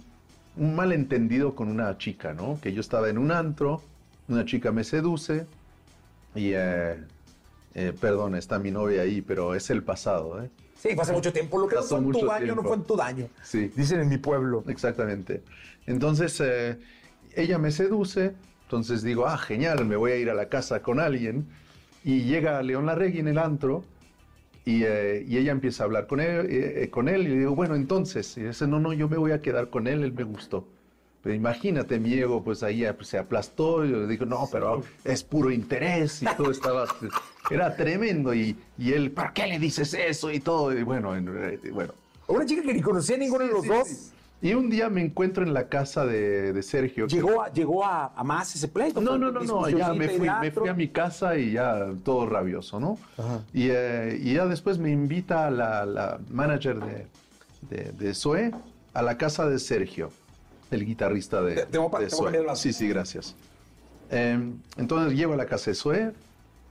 [0.57, 2.59] malentendido con una chica, ¿no?
[2.61, 3.81] Que yo estaba en un antro,
[4.27, 5.45] una chica me seduce
[6.33, 6.95] y, eh,
[7.73, 10.49] eh, perdón, está mi novia ahí, pero es el pasado, ¿eh?
[10.77, 11.57] Sí, fue hace mucho tiempo.
[11.57, 13.27] Lo que no fue en tu daño no fue en tu daño.
[13.41, 13.71] Sí.
[13.75, 14.63] Dicen en mi pueblo.
[14.67, 15.41] Exactamente.
[15.87, 16.77] Entonces, eh,
[17.35, 18.33] ella me seduce,
[18.63, 21.47] entonces digo, ah, genial, me voy a ir a la casa con alguien.
[22.03, 23.83] Y llega León Larregui en el antro
[24.65, 27.75] y, eh, ella empieza a hablar con él, eh, con él y le digo, bueno,
[27.75, 30.67] entonces, y dice, no, no, yo me voy a quedar con él, él me gustó.
[31.21, 35.23] Pero imagínate, mi ego, pues ahí pues, se aplastó y le digo, no, pero es
[35.23, 36.85] puro interés y todo estaba,
[37.49, 38.33] era tremendo.
[38.33, 40.31] Y, y él, ¿para qué le dices eso?
[40.31, 41.13] Y todo, y bueno,
[41.71, 41.93] bueno.
[42.27, 44.11] Una chica que ni conocía a ninguno de los dos.
[44.45, 47.07] Y un día me encuentro en la casa de, Sergio.
[47.07, 49.01] ¿Llegó, a, ¿Llegó a, más ese pleito?
[49.01, 52.27] No, no, no, no, ya me fui, me fui, a mi casa y ya todo
[52.27, 52.99] rabioso, ¿no?
[53.55, 57.07] Y, eh, y, ya después me invita la, la manager de,
[57.71, 58.51] de, de Zoe
[58.93, 60.11] a la casa de Sergio,
[60.69, 63.33] el guitarrista de, de Sí, sí, gracias.
[64.11, 66.11] Em, entonces llego a la casa de Zoe,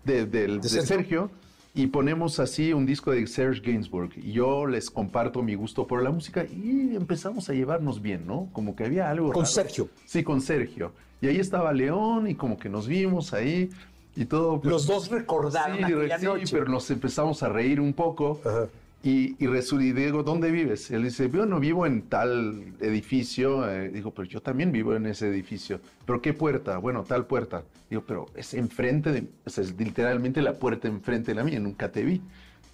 [0.04, 1.28] de, de Sergio
[1.74, 4.10] y ponemos así un disco de Serge Gainsbourg.
[4.16, 8.48] Y yo les comparto mi gusto por la música y empezamos a llevarnos bien, ¿no?
[8.52, 9.32] Como que había algo.
[9.32, 9.88] Con Sergio.
[10.04, 10.92] Sí, con Sergio.
[11.20, 13.70] Y ahí estaba León y como que nos vimos ahí
[14.14, 14.60] y todo.
[14.60, 18.40] Pues, Los dos recordaron sí, aquella sí, pero nos empezamos a reír un poco.
[18.44, 18.68] Ajá.
[19.04, 20.90] Y, y, digo, ¿dónde vives?
[20.90, 23.70] Él dice, yo no vivo en tal edificio.
[23.70, 25.78] Eh, digo, pero yo también vivo en ese edificio.
[26.06, 26.78] ¿Pero qué puerta?
[26.78, 27.64] Bueno, tal puerta.
[27.90, 32.02] Digo, pero es enfrente de, es literalmente la puerta enfrente de la mía, nunca te
[32.02, 32.22] vi.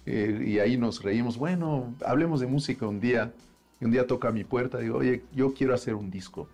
[0.05, 3.33] Eh, y ahí nos reímos, bueno, hablemos de música un día.
[3.81, 6.47] Y un día toca a mi puerta, digo, oye, yo quiero hacer un disco.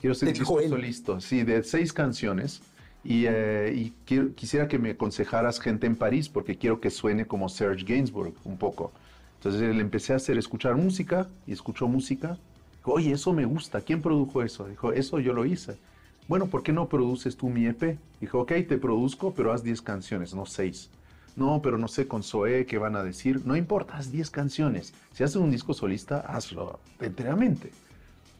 [0.00, 2.60] Quiero hacer un disco listo, sí, de seis canciones.
[3.04, 3.92] Y, eh,
[4.34, 8.58] quisiera que me aconsejaras gente en París porque quiero que suene como Serge Gainsbourg un
[8.58, 8.92] poco.
[9.36, 12.38] Entonces le empecé a hacer escuchar música y escuchó música.
[12.82, 13.80] Oye, eso me gusta.
[13.80, 14.66] ¿Quién produjo eso?
[14.66, 15.78] Dijo, eso yo lo hice.
[16.26, 17.98] Bueno, ¿por qué no produces tú mi EP?
[18.20, 20.90] Dijo, ok, te produzco, pero haz 10 canciones, no 6.
[21.36, 23.46] No, pero no sé con Zoé qué van a decir.
[23.46, 24.92] No importa, haz 10 canciones.
[25.12, 27.70] Si haces un disco solista, hazlo enteramente.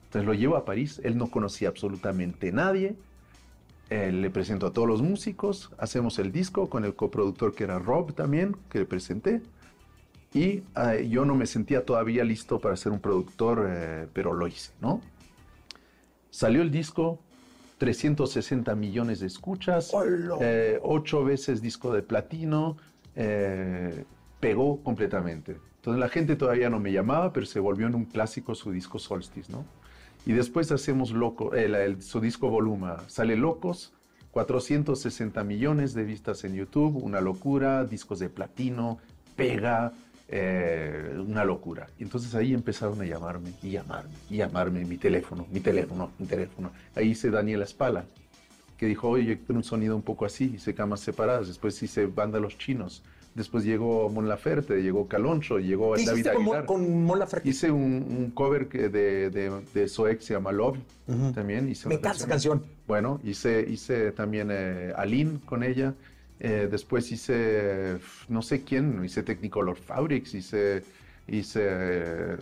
[0.07, 1.01] Entonces lo llevo a París.
[1.05, 2.97] Él no conocía absolutamente nadie.
[3.91, 7.79] Eh, le presento a todos los músicos, hacemos el disco con el coproductor que era
[7.79, 9.41] Rob también, que le presenté.
[10.35, 14.47] Y eh, yo no me sentía todavía listo para ser un productor, eh, pero lo
[14.47, 15.01] hice, ¿no?
[16.29, 17.19] Salió el disco,
[17.79, 19.93] 360 millones de escuchas,
[20.83, 22.77] ocho veces disco de platino,
[24.39, 25.57] pegó completamente.
[25.77, 28.99] Entonces la gente todavía no me llamaba, pero se volvió en un clásico su disco
[28.99, 29.65] Solstice, ¿no?
[30.29, 33.95] Y después hacemos loco, el, su disco Voluma, sale Locos,
[34.33, 38.99] 460 millones de vistas en YouTube, una locura, discos de platino,
[39.37, 39.95] pega,
[40.29, 41.87] eh, una locura.
[41.99, 46.27] Y entonces ahí empezaron a llamarme y llamarme y llamarme, mi teléfono, mi teléfono, mi
[46.27, 46.73] teléfono.
[46.95, 48.05] Ahí hice Daniela Espala,
[48.77, 52.39] que dijo, oye, con un sonido un poco así, hice camas separadas, después hice Banda
[52.39, 53.03] Los Chinos,
[53.39, 56.67] Después llegó Mon Laferte, llegó Caloncho, llegó David Aguilar.
[56.67, 57.49] con Mon Laferte?
[57.49, 60.79] Hice un, cover de, de, de se llama Love,
[61.37, 61.69] también.
[61.69, 62.65] Hice Me encanta esa canción.
[62.89, 65.95] Bueno, hice, hice también eh, Aline con ella.
[66.41, 70.83] Eh, después hice, no sé quién, hice Technicolor Fabrics, hice,
[71.29, 72.39] hice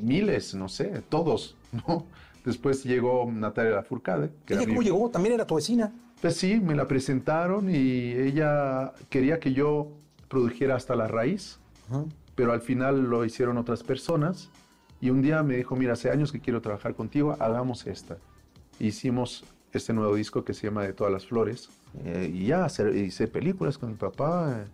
[0.00, 1.56] miles, no sé, todos,
[1.86, 2.06] ¿no?
[2.44, 4.30] Después llegó Natalia Lafourcade.
[4.48, 5.10] ¿Ella cómo llegó?
[5.10, 5.92] ¿También era tu vecina?
[6.20, 9.97] Pues sí, me la presentaron y ella quería que yo
[10.28, 11.58] produjera hasta la raíz,
[12.34, 14.50] pero al final lo hicieron otras personas.
[15.00, 18.18] Y un día me dijo, mira, hace años que quiero trabajar contigo, hagamos esta.
[18.80, 21.68] Hicimos este nuevo disco que se llama De todas las flores.
[22.04, 24.64] Eh, y ya, hice películas con mi papá.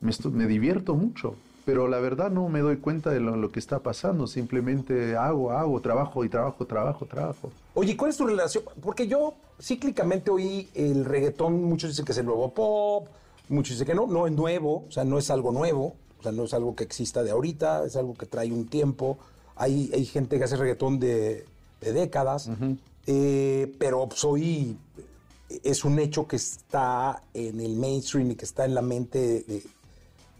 [0.00, 3.80] Me, me, divierto mucho, pero la verdad no me doy cuenta de lo, que está
[3.80, 4.26] pasando.
[4.26, 7.50] Simplemente hago, hago, trabajo y trabajo, trabajo, trabajo.
[7.74, 8.64] Oye, ¿cuál es tu relación?
[8.82, 13.08] Porque yo cíclicamente oí el reggaetón, muchos dicen que es el nuevo pop,
[13.48, 16.32] Muchos dicen que no, no es nuevo, o sea, no es algo nuevo, o sea,
[16.32, 19.18] no es algo que exista de ahorita, es algo que trae un tiempo.
[19.54, 21.44] Hay, hay gente que hace reggaetón de,
[21.80, 22.50] décadas.
[23.06, 24.76] Eh, pero soy,
[25.62, 29.44] es un hecho que está en el mainstream y que está en la mente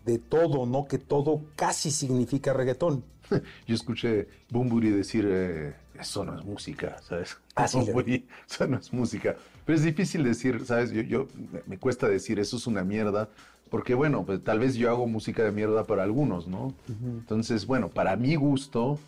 [0.05, 0.87] de, todo, ¿no?
[0.87, 3.05] Que todo casi significa reggaetón.
[3.67, 7.37] Yo escuché Bumburi decir, eh, eso no es música, ¿sabes?
[7.57, 9.35] Ah, eso no es música.
[9.65, 10.91] Pero es difícil decir, ¿sabes?
[10.91, 11.27] Yo, yo,
[11.67, 13.31] me cuesta decir, eso es una mierda,
[13.71, 16.75] porque bueno, pues tal vez yo hago música de mierda para algunos, ¿no?
[16.89, 18.99] Entonces, bueno, para mi gusto,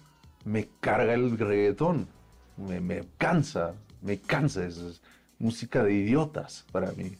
[0.44, 2.08] me carga el reggaetón,
[2.56, 5.00] me, me cansa, me cansa, es,
[5.38, 7.12] música de idiotas para mí.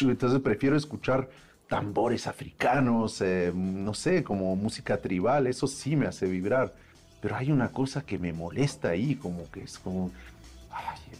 [0.00, 1.28] Entonces prefiero escuchar
[1.68, 6.74] tambores africanos, eh, no sé, como música tribal, eso sí me hace vibrar.
[7.20, 10.10] Pero hay una cosa que me molesta ahí, como que es como,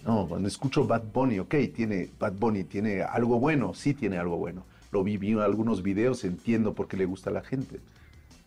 [0.05, 4.39] no, cuando escucho Bad Bunny, ok, tiene, Bad Bunny tiene algo bueno, sí tiene algo
[4.39, 4.65] bueno.
[4.93, 7.81] Lo vi, vi en algunos videos, entiendo por qué le gusta a la gente.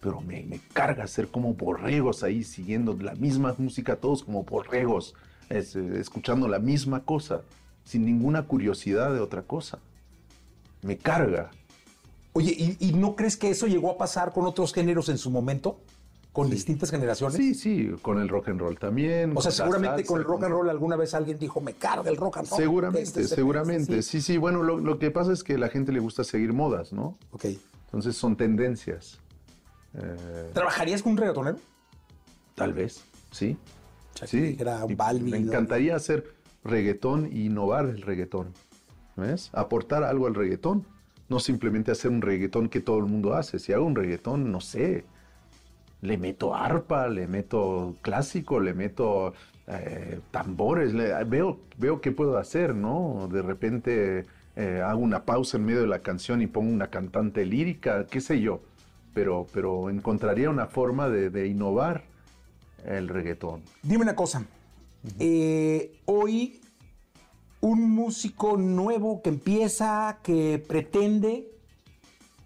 [0.01, 5.15] Pero me, me carga ser como borregos ahí, siguiendo la misma música, todos como borregos,
[5.49, 5.63] eh,
[5.99, 7.41] escuchando la misma cosa,
[7.85, 9.79] sin ninguna curiosidad de otra cosa.
[10.81, 11.51] Me carga.
[12.33, 15.79] Oye, ¿y, no crees que eso llegó a pasar con otros géneros en su momento?
[16.33, 17.37] Con distintas generaciones.
[17.37, 19.33] Sí, sí, con el rock and roll también.
[19.35, 22.17] O sea, seguramente con el rock and roll alguna vez alguien dijo, me carga el
[22.17, 22.59] rock and roll.
[22.59, 24.01] Seguramente, este seguramente.
[24.01, 26.91] Sí, sí, bueno, lo, que pasa es que a la gente le gusta seguir modas,
[26.91, 27.19] ¿no?
[27.31, 27.45] Ok.
[27.85, 29.19] Entonces son tendencias.
[29.93, 31.57] Eh, ¿Trabajarías con un reggaetonero?
[32.55, 33.55] Tal vez, sí.
[34.25, 34.57] sí.
[34.59, 34.97] Era un.
[35.29, 38.53] Me encantaría hacer reggaetón e innovar el reggaetón.
[39.15, 39.51] ¿Ves?
[39.53, 40.87] Aportar algo al reggaetón.
[41.29, 43.59] No simplemente hacer un reggaetón que todo el mundo hace.
[43.59, 45.05] Si hago un reggaetón, no sé,
[46.03, 49.33] le meto arpa, le meto clásico, le meto
[49.67, 53.29] eh, tambores, veo, veo qué puedo hacer, ¿no?
[53.31, 54.25] De repente
[54.57, 58.19] eh, hago una pausa en medio de la canción y pongo una cantante lírica, qué
[58.19, 58.59] sé yo,
[59.13, 62.03] pero, pero encontraría una forma de, innovar
[62.85, 63.61] el reggaetón.
[63.81, 64.45] Dime una cosa,
[65.19, 66.59] eh, hoy
[67.61, 71.47] un músico nuevo que empieza, que pretende,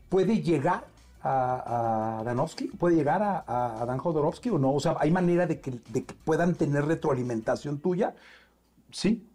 [0.09, 0.85] puede llegar
[1.23, 2.67] a, Danovsky?
[2.67, 4.73] ¿Puede llegar a, Dan Jodorowsky o no?
[4.73, 5.71] O sea, ¿hay manera de que,
[6.23, 8.15] puedan tener retroalimentación tuya?
[8.91, 9.27] Sí,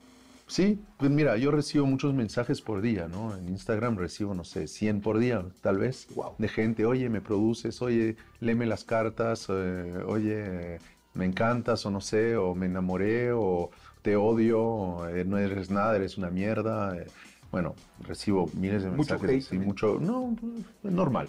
[0.47, 0.83] sí.
[0.97, 3.37] Pues mira, yo recibo muchos mensajes por día, ¿no?
[3.37, 6.09] En Instagram recibo, no sé, 100 por día, tal vez,
[6.39, 10.79] de gente, oye, me produces, oye, léeme las cartas, eh, oye,
[11.15, 13.71] me encantas o no sé, o me enamoré, o
[14.03, 16.97] te odio, eh, no eres nada, eres una mierda.
[16.97, 17.07] Eh,
[17.51, 19.53] bueno, recibo miles de mensajes.
[19.53, 20.37] Mucho, mucho no,
[20.81, 21.29] pues, normal.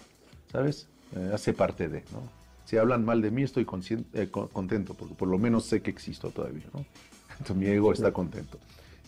[0.53, 0.87] ¿Sabes?
[1.15, 2.21] Eh, hace parte de, ¿no?
[2.65, 3.67] Si hablan mal de mí, estoy
[4.13, 6.85] eh, contento, porque por lo menos sé que existo todavía, ¿no?
[7.31, 8.57] Entonces mi ego está contento.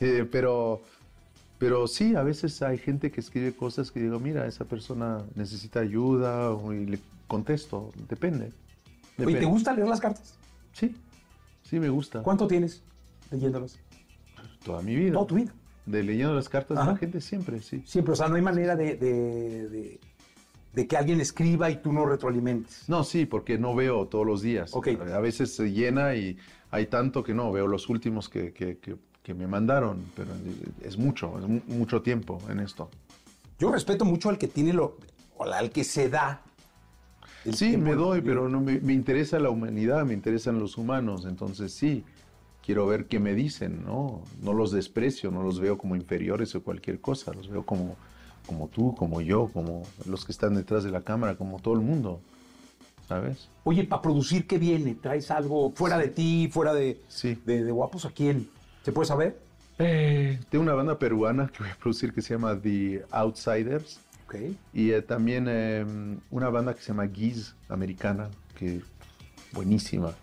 [0.02, 0.82] Eh, pero,
[1.58, 5.80] pero sí, a veces hay gente que escribe cosas que digo, mira, esa persona necesita
[5.80, 8.52] ayuda y le contesto, depende.
[9.18, 10.36] ¿Y te gusta leer las cartas?
[10.74, 10.94] Sí,
[11.64, 12.22] sí me gusta.
[12.22, 12.84] ¿Cuánto tienes
[13.32, 13.80] leyéndolas?
[14.66, 15.14] Toda mi vida.
[15.14, 15.54] Toda tu vida.
[15.86, 17.84] De leyendo las cartas de la gente siempre, sí.
[17.86, 20.00] Siempre, o sea, no hay manera de de
[20.84, 22.88] que alguien escriba y tú no retroalimentes.
[22.88, 24.74] No, sí, porque no veo todos los días.
[24.76, 26.38] A veces se llena y
[26.70, 30.30] hay tanto que no, veo los últimos que, que, me mandaron, pero
[30.84, 32.90] es mucho, es mucho tiempo en esto.
[33.58, 34.98] Yo respeto mucho al que tiene lo,
[35.38, 36.42] o al que se da.
[37.52, 41.74] Sí, me doy, pero no me, me, interesa la humanidad, me interesan los humanos, entonces
[41.74, 42.04] sí,
[42.64, 44.24] quiero ver qué me dicen, ¿no?
[44.42, 47.96] No los desprecio, no los veo como inferiores o cualquier cosa, los veo como
[48.46, 51.82] como tú, como yo, como los que están detrás de la cámara, como todo el
[51.82, 52.20] mundo,
[53.08, 53.50] ¿sabes?
[53.64, 54.96] Oye, para producir, ¿qué viene?
[54.96, 57.38] ¿Traes algo fuera de ti, fuera de, sí.
[57.46, 58.06] de, Guapos?
[58.06, 58.50] ¿A quién?
[58.84, 59.40] ¿Se puede saber?
[59.78, 64.00] Eh, tengo una banda peruana que voy a producir que se llama The Outsiders.
[64.28, 64.58] Okay.
[64.74, 68.82] Y eh, también em, una banda que se llama Giz, americana, que
[69.54, 70.14] buenísima.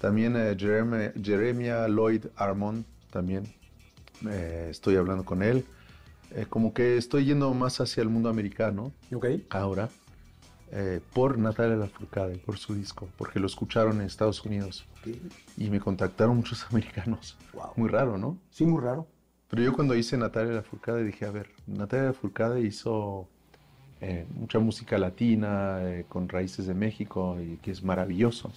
[0.00, 0.54] También eh,
[1.22, 3.44] Jeremia Lloyd Armond, también.
[4.28, 5.64] Eh, estoy hablando con él.
[6.34, 9.46] Eh, como que estoy yendo más hacia el mundo americano okay.
[9.50, 9.88] ahora,
[10.72, 14.84] eh, por Natalia Lafourcade, por su disco, porque lo escucharon en Estados Unidos.
[15.56, 17.36] Y me contactaron muchos americanos.
[17.76, 18.36] Muy raro, ¿no?
[18.50, 19.06] Sí, muy raro.
[19.48, 23.28] Pero yo cuando hice Natalia Lafourcade dije, a ver, Natalia Lafourcade hizo
[24.00, 28.50] eh, mucha música latina con raíces de México y que es maravilloso.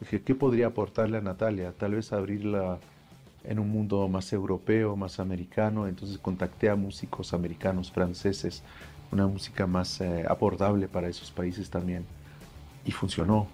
[0.00, 1.72] Dije, ¿qué podría aportarle a Natalia?
[1.78, 2.80] Tal vez abrirla
[3.44, 8.62] en un mundo más europeo, más americano, entonces contacté a músicos americanos, franceses,
[9.12, 12.04] una música más eh, abordable para esos países también.
[12.84, 13.48] Y funcionó.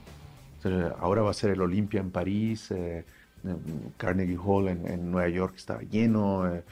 [0.99, 3.05] Ahora va a ser el Olympia en París, eh,
[3.97, 6.65] Carnegie Hall en, Nueva York está lleno, eh,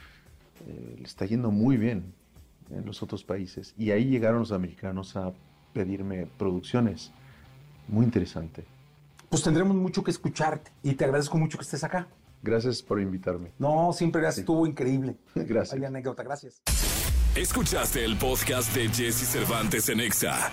[0.97, 2.03] le está yendo muy bien
[2.71, 3.73] en los otros países.
[3.77, 5.31] Y ahí llegaron los americanos a
[5.73, 7.11] pedirme producciones.
[7.87, 8.65] Muy interesante.
[9.29, 12.07] Pues tendremos mucho que escucharte y te agradezco mucho que estés acá.
[12.45, 13.51] Gracias por invitarme.
[13.57, 15.15] No, siempre estuvo increíble.
[15.35, 15.73] Gracias.
[15.73, 16.61] Hay anécdota, gracias.
[17.35, 20.51] Escuchaste el podcast de Jesse Cervantes en Exa.